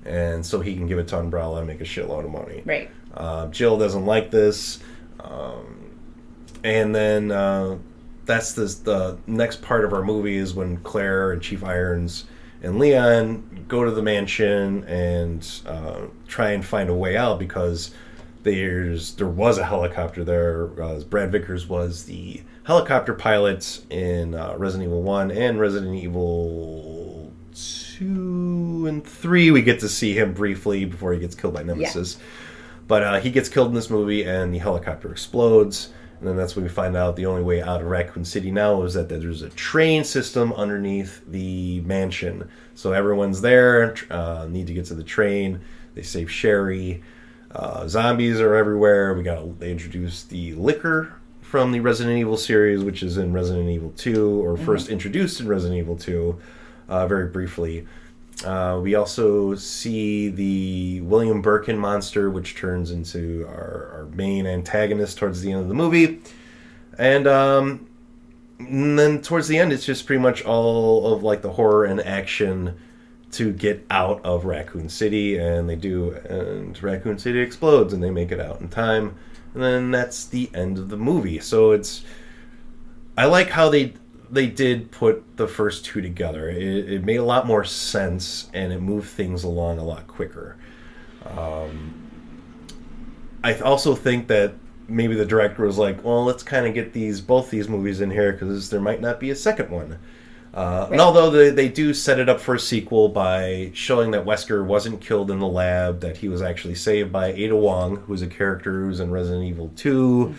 [0.05, 2.61] and so he can give it to Umbrella and make a shitload of money.
[2.65, 2.89] Right.
[3.13, 4.79] Uh, Jill doesn't like this,
[5.19, 5.91] um,
[6.63, 7.77] and then uh,
[8.29, 12.25] that's the the next part of our movie is when Claire and Chief Irons
[12.61, 17.89] and Leon go to the mansion and uh, try and find a way out because
[18.43, 20.69] there's there was a helicopter there.
[20.81, 27.33] Uh, Brad Vickers was the helicopter pilot in uh, Resident Evil One and Resident Evil
[27.55, 29.49] Two and Three.
[29.49, 32.17] We get to see him briefly before he gets killed by Nemesis.
[32.87, 35.89] But uh, he gets killed in this movie, and the helicopter explodes.
[36.19, 38.81] And then that's when we find out the only way out of Raccoon City now
[38.83, 42.49] is that there's a train system underneath the mansion.
[42.75, 45.61] So everyone's there, uh, need to get to the train.
[45.95, 47.01] They save Sherry.
[47.51, 49.13] Uh, zombies are everywhere.
[49.13, 53.69] We got they introduced the Licker from the Resident Evil series, which is in Resident
[53.69, 56.39] Evil 2, or 1st introduced in Resident Evil 2,
[56.89, 57.87] uh, very briefly.
[58.45, 65.17] Uh, we also see the William Birkin monster, which turns into our, our main antagonist
[65.17, 66.21] towards the end of the movie.
[66.97, 67.87] And, um,
[68.59, 71.99] and then towards the end, it's just pretty much all of like the horror and
[71.99, 72.77] action
[73.31, 78.09] to get out of Raccoon City, and they do, and Raccoon City explodes, and they
[78.09, 79.15] make it out in time,
[79.53, 81.39] and then that's the end of the movie.
[81.39, 82.03] So it's,
[83.17, 83.93] I like how they
[84.31, 86.49] they did put the first two together.
[86.49, 90.57] It, it made a lot more sense, and it moved things along a lot quicker.
[91.25, 91.93] Um,
[93.43, 94.53] I also think that
[94.87, 98.11] maybe the director was like, "Well, let's kind of get these both these movies in
[98.11, 99.97] here because there might not be a second one."
[100.53, 104.25] Uh, And although they, they do set it up for a sequel by showing that
[104.25, 108.23] Wesker wasn't killed in the lab, that he was actually saved by Ada Wong, who's
[108.23, 110.35] a character who's in Resident Evil 2,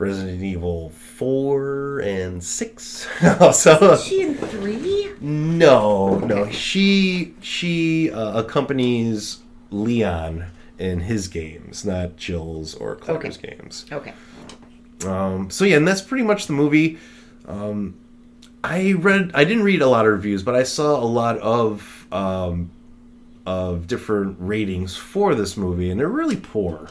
[0.00, 3.08] Resident Evil 4, and 6.
[3.52, 5.10] so, She in three?
[5.20, 6.48] no, no.
[6.50, 9.40] She she uh, accompanies
[9.70, 10.46] Leon
[10.78, 13.54] in his games, not Jill's or Claire's Okay.
[13.56, 13.84] games.
[13.92, 14.14] Okay.
[15.06, 16.98] Um, so yeah, and that's pretty much the movie.
[17.46, 17.94] Um,
[18.64, 22.06] I read, I didn't read a lot of reviews, but I saw a lot of
[22.10, 22.70] um,
[23.44, 26.88] of different ratings for this movie, and they're really poor.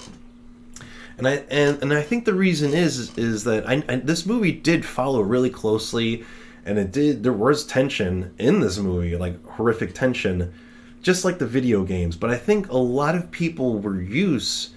[1.20, 4.53] And I and, and I think the reason is is that I, I this movie
[4.53, 6.24] did follow really closely,
[6.65, 10.53] and it did there was tension in this movie, like horrific tension,
[11.01, 12.15] just like the video games.
[12.15, 14.72] But I think a lot of people were used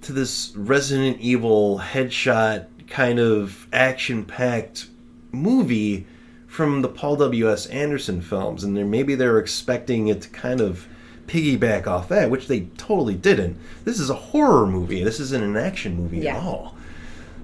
[0.00, 4.88] to this Resident Evil headshot kind of action packed
[5.30, 6.06] movie
[6.46, 7.66] from the Paul W.S.
[7.66, 10.88] Anderson films, and maybe they're expecting it to kind of
[11.26, 13.56] piggyback off that, which they totally didn't.
[13.84, 15.02] This is a horror movie.
[15.02, 16.36] This isn't an action movie Yeah.
[16.36, 16.74] at all.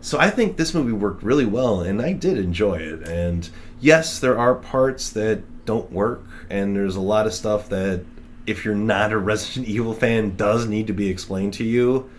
[0.01, 3.07] So I think this movie worked really well, and I did enjoy it.
[3.09, 3.49] And
[3.81, 8.03] yes, there are parts that don't work, and there's a lot of stuff that,
[8.47, 12.11] if you're not a Resident Evil fan, does need to be explained to you.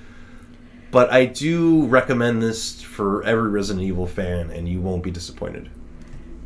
[0.91, 5.69] But I do recommend this for every Resident Evil fan, and you won't be disappointed.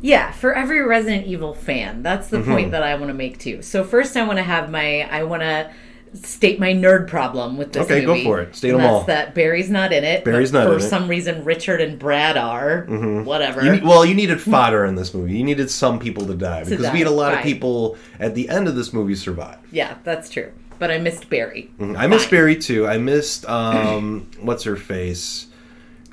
[0.00, 2.02] Yeah, for every Resident Evil fan.
[2.02, 2.36] That's Mm-hmm.
[2.48, 3.62] the point that I want to make too.
[3.62, 5.70] So first I want to have my I want to
[6.14, 8.56] state my nerd problem with this Okay, go for it.
[8.56, 9.04] State And 'em that's all.
[9.04, 10.24] that Barry's not in it.
[10.24, 10.80] Barry's not for in it.
[10.82, 10.88] Mm-hmm.
[10.88, 12.84] some reason Richard and Brad are.
[12.84, 13.62] Whatever.
[13.62, 15.36] You, well, you needed fodder in this movie.
[15.36, 18.34] You needed some people to die because die, we had a lot of people at
[18.34, 19.58] the end of this movie survive.
[19.70, 20.50] yeah, that's true.
[20.78, 21.72] But I missed Barry.
[21.80, 22.86] I missed Barry too.
[22.86, 25.47] I missed um, what's her face.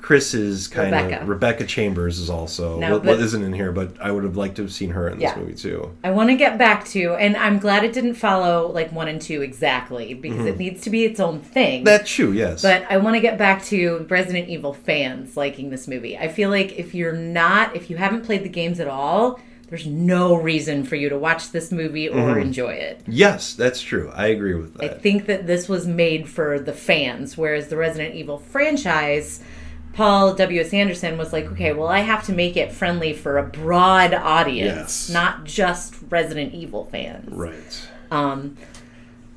[0.06, 1.22] Chris's kind Rebecca.
[1.22, 4.54] of Rebecca Chambers is also No, what, isn't in here, but I would have liked
[4.56, 5.36] to have seen her in this Yeah.
[5.40, 5.90] movie too.
[6.04, 9.20] I want to get back to, and I'm glad it didn't follow like one and
[9.20, 10.46] two exactly because Mm-hmm.
[10.46, 11.82] it needs to be its own thing.
[11.82, 12.62] That's true, yes.
[12.62, 16.16] But I want to get back to Resident Evil fans liking this movie.
[16.16, 19.86] I feel like if you're not, if you haven't played the games at all, there's
[19.88, 22.40] no reason for you to watch this movie or Mm-hmm.
[22.42, 23.00] enjoy it.
[23.08, 24.12] yes, that's true.
[24.14, 24.84] I agree with that.
[24.84, 29.40] I think that this was made for the fans, whereas the Resident Evil franchise,
[29.96, 30.74] Paul W.S.
[30.74, 35.08] Anderson was like, okay, well, I have to make it friendly for a broad audience,
[35.08, 35.10] Yes.
[35.10, 37.32] not just Resident Evil fans.
[37.32, 37.88] right.
[38.10, 38.56] Um,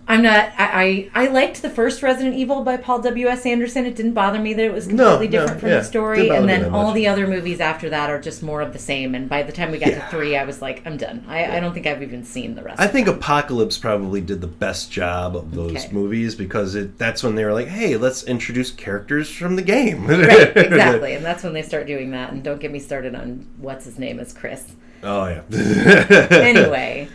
[0.10, 0.52] I'm not.
[0.58, 3.28] I, I I liked the first Resident Evil by Paul W.
[3.28, 3.46] S.
[3.46, 3.86] Anderson.
[3.86, 6.30] It didn't bother me that it was completely no, different from yeah, the story.
[6.30, 6.96] And then all much.
[6.96, 9.14] the other movies after that are just more of the same.
[9.14, 10.04] And by the time we got Yeah.
[10.04, 11.24] to three, I was like, I'm done.
[11.28, 12.82] I, I don't think I've even seen the rest.
[12.82, 13.08] I think.
[13.08, 15.90] Apocalypse probably did the best job of those Okay.
[15.92, 20.08] movies because it that's when they were like, "Hey, let's introduce characters from the game."
[20.08, 22.32] Right, exactly, and that's when they start doing that.
[22.32, 24.66] And don't get me started on what's his name is Chris.
[25.04, 25.42] oh yeah.
[26.32, 27.08] anyway,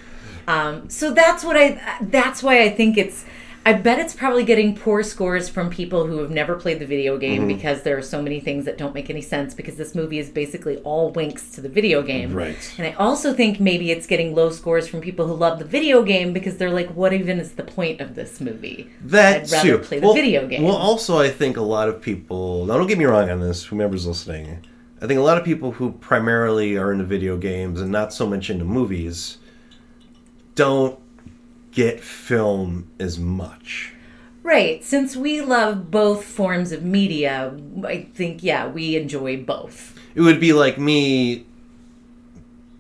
[0.47, 1.99] um, so that's what I.
[2.01, 3.25] That's why I think it's.
[3.67, 7.17] I bet it's probably getting poor scores from people who have never played the video
[7.17, 7.49] game Mm-hmm.
[7.49, 10.29] because there are so many things that don't make any sense because this movie is
[10.29, 12.35] basically all winks to the video game.
[12.35, 12.75] Right.
[12.77, 16.03] And I also think maybe it's getting low scores from people who love the video
[16.03, 18.91] game because they're like, what even is the point of this movie?
[19.01, 19.79] That I'd rather too.
[19.79, 20.63] play the well, video game.
[20.63, 22.67] Well, also, I think a lot of people.
[22.67, 23.65] Now, don't get me wrong on this.
[23.65, 24.59] Whomever's listening,
[25.01, 28.27] I think a lot of people who primarily are into video games and not so
[28.27, 29.39] much into movies
[30.55, 30.99] don't
[31.73, 33.93] get film as much.
[34.43, 34.85] Right.
[34.85, 39.99] Since we love both forms of media, I think, yeah, we enjoy both.
[40.15, 41.47] It would be like me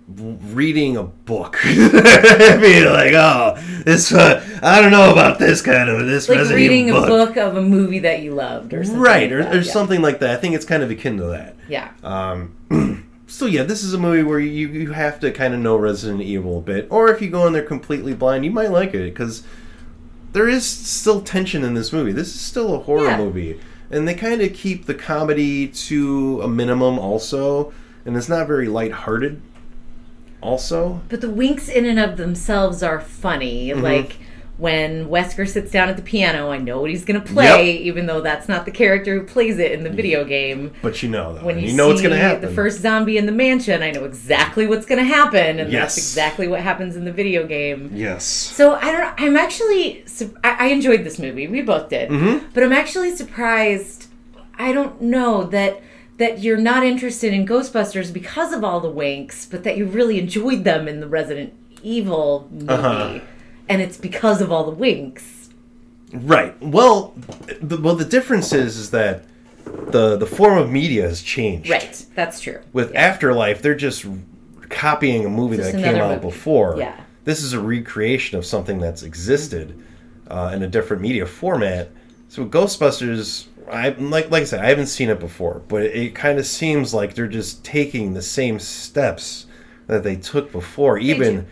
[0.07, 1.59] reading a book.
[1.65, 6.57] Be like, oh, this uh, I don't know about this kind of this like Resident
[6.57, 9.43] reading Evil a book of a movie that you loved, or something right, like or,
[9.45, 9.73] that, or yeah.
[9.73, 10.31] something like that.
[10.31, 11.57] I think it's kind of akin to that.
[11.69, 12.55] Yeah, Um,
[13.35, 16.23] so yeah, this is a movie where you you have to kind of know Resident
[16.23, 19.13] Evil a bit, or if you go in there completely blind, you might like it
[19.13, 19.43] because
[20.33, 22.13] there is still tension in this movie.
[22.13, 23.19] This is still a horror Yeah.
[23.19, 27.73] movie, and they kind of keep the comedy to a minimum, also,
[28.05, 29.41] and it's not very lighthearted.
[30.41, 33.69] Also, but the winks in and of themselves are funny.
[33.69, 33.81] Mm-hmm.
[33.83, 34.19] Like
[34.57, 37.81] when Wesker sits down at the piano, I know what he's going to play, Yep.
[37.83, 40.73] even though that's not the character who plays it in the video game.
[40.81, 42.41] but you know, though, When you, you know what's going to happen.
[42.43, 45.95] the first zombie in the mansion, I know exactly what's going to happen, and Yes.
[45.97, 47.91] that's exactly what happens in the video game.
[47.95, 49.13] yes, So I don't.
[49.21, 50.05] I'm actually.
[50.45, 51.49] I, I enjoyed this movie.
[51.49, 52.11] We both did.
[52.11, 52.47] Mm-hmm.
[52.55, 54.07] But I'm actually surprised.
[54.57, 55.81] I don't know that
[56.19, 60.17] that you're not interested in Ghostbusters because of all the winks, but that you really
[60.21, 61.53] enjoyed them in the Resident
[61.83, 63.21] Evil movie, Uh-huh.
[63.69, 65.49] And it's because of all the winks.
[66.13, 66.55] right.
[66.63, 67.15] Well,
[67.61, 69.25] the, well, the difference is is that
[69.65, 71.69] the the form of media has changed.
[71.71, 72.05] Right.
[72.15, 72.61] That's true.
[72.73, 73.01] With Yeah.
[73.03, 74.05] Afterlife, they're just
[74.69, 76.21] copying a movie Just that came out movie.
[76.21, 76.77] before.
[76.79, 77.01] Yeah.
[77.25, 79.83] This is a recreation of something that's existed
[80.29, 81.91] uh, in a different media format.
[82.29, 86.15] So Ghostbusters, I like like I said, I haven't seen it before, but it, it
[86.15, 89.47] kind of seems like they're just taking the same steps
[89.87, 91.47] that they took before, even.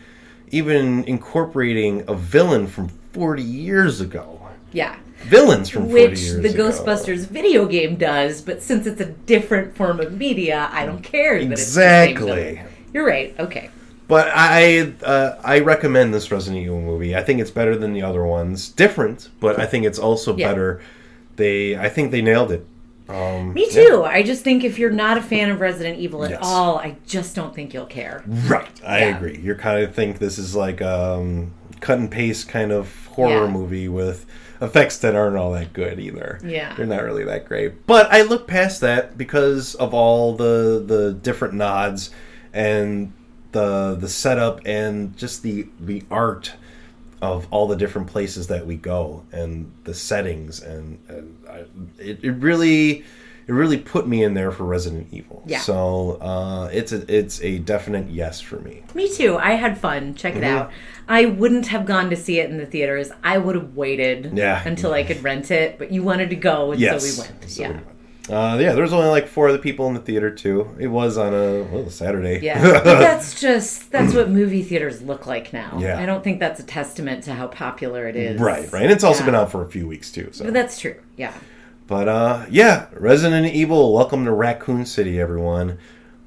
[0.53, 4.39] Even incorporating a villain from 40 years ago.
[4.73, 4.97] Yeah.
[5.25, 6.71] Villains from 40 Which years the ago.
[6.71, 11.39] Goghostbusters video game does, but since it's a different form of media, I don't care
[11.39, 12.61] that it's the same Exactly.
[12.93, 13.35] You're right.
[13.39, 13.71] Okay.
[14.09, 17.17] But I uh, I recommend this Resident Evil movie.
[17.17, 18.69] I think it's better than the other ones.
[18.69, 20.49] Different, but I think it's also Yeah.
[20.49, 20.83] better.
[21.37, 22.67] They I think they nailed it.
[23.13, 24.03] Um, Me too.
[24.05, 26.41] I just think if you're not a fan of Resident Evil at Yes.
[26.43, 28.23] all, I just don't think you'll care.
[28.27, 28.81] right.
[28.85, 29.17] I Yeah.
[29.17, 29.39] agree.
[29.43, 33.51] You kind of think this is like um, cut and paste kind of horror Yeah.
[33.51, 34.25] movie with
[34.61, 36.39] effects that aren't all that good either.
[36.45, 36.75] Yeah.
[36.77, 37.87] they're not really that great.
[37.87, 42.11] But I look past that because of all the the different nods
[42.55, 43.13] and
[43.53, 46.53] the the setup and just the the art
[47.23, 51.59] of all the different places that we go and the settings and, and I,
[51.99, 53.05] it, it really
[53.47, 55.43] it really put me in there for Resident Evil.
[55.47, 55.59] Yeah.
[55.61, 58.83] So uh, it's a it's a definite yes for me.
[58.95, 59.37] Me too.
[59.37, 60.15] I had fun.
[60.15, 60.43] Check Mm-hmm.
[60.45, 60.71] it out.
[61.09, 63.11] I wouldn't have gone to see it in the theaters.
[63.25, 64.63] I would have waited Yeah.
[64.67, 67.05] until I could rent it, but you wanted to go, and Yes.
[67.17, 67.51] so we went.
[67.51, 67.69] So yeah.
[67.69, 67.87] we went.
[68.31, 70.69] Uh, yeah, there was only like four other people in the theater too.
[70.79, 72.41] It was on a well, Saturday.
[72.41, 75.79] Yeah, but that's just that's what movie theaters look like now.
[75.81, 75.99] Yeah.
[75.99, 78.41] I don't think that's a testament to how popular it is.
[78.41, 79.27] right, right, and it's also Yeah.
[79.27, 80.29] been out for a few weeks too.
[80.33, 80.95] So, But that's true.
[81.17, 81.35] Yeah.
[81.89, 83.93] But uh, yeah, Resident Evil.
[83.93, 85.79] Welcome to Raccoon City, everyone.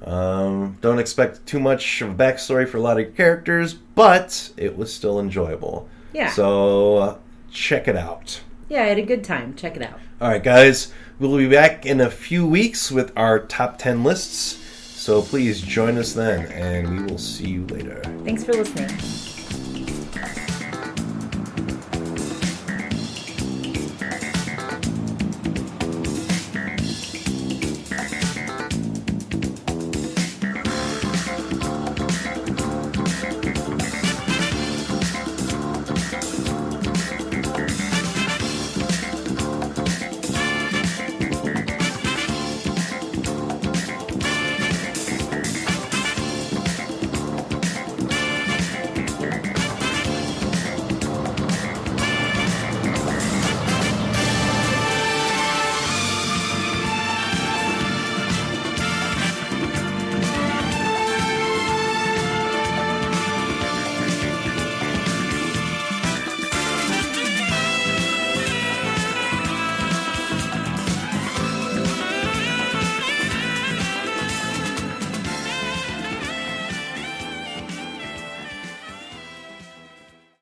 [0.04, 4.76] Um, don't expect too much of a backstory for a lot of characters, but it
[4.76, 5.88] was still enjoyable.
[6.12, 6.28] Yeah.
[6.30, 7.18] So uh,
[7.50, 8.42] check it out.
[8.68, 9.54] Yeah, I had a good time.
[9.54, 9.98] Check it out.
[10.20, 10.92] All right, guys.
[11.18, 14.62] We'll be back in a few weeks with our top 10 lists.
[15.00, 18.02] So please join us then, and we will see you later.
[18.22, 18.90] Thanks for listening.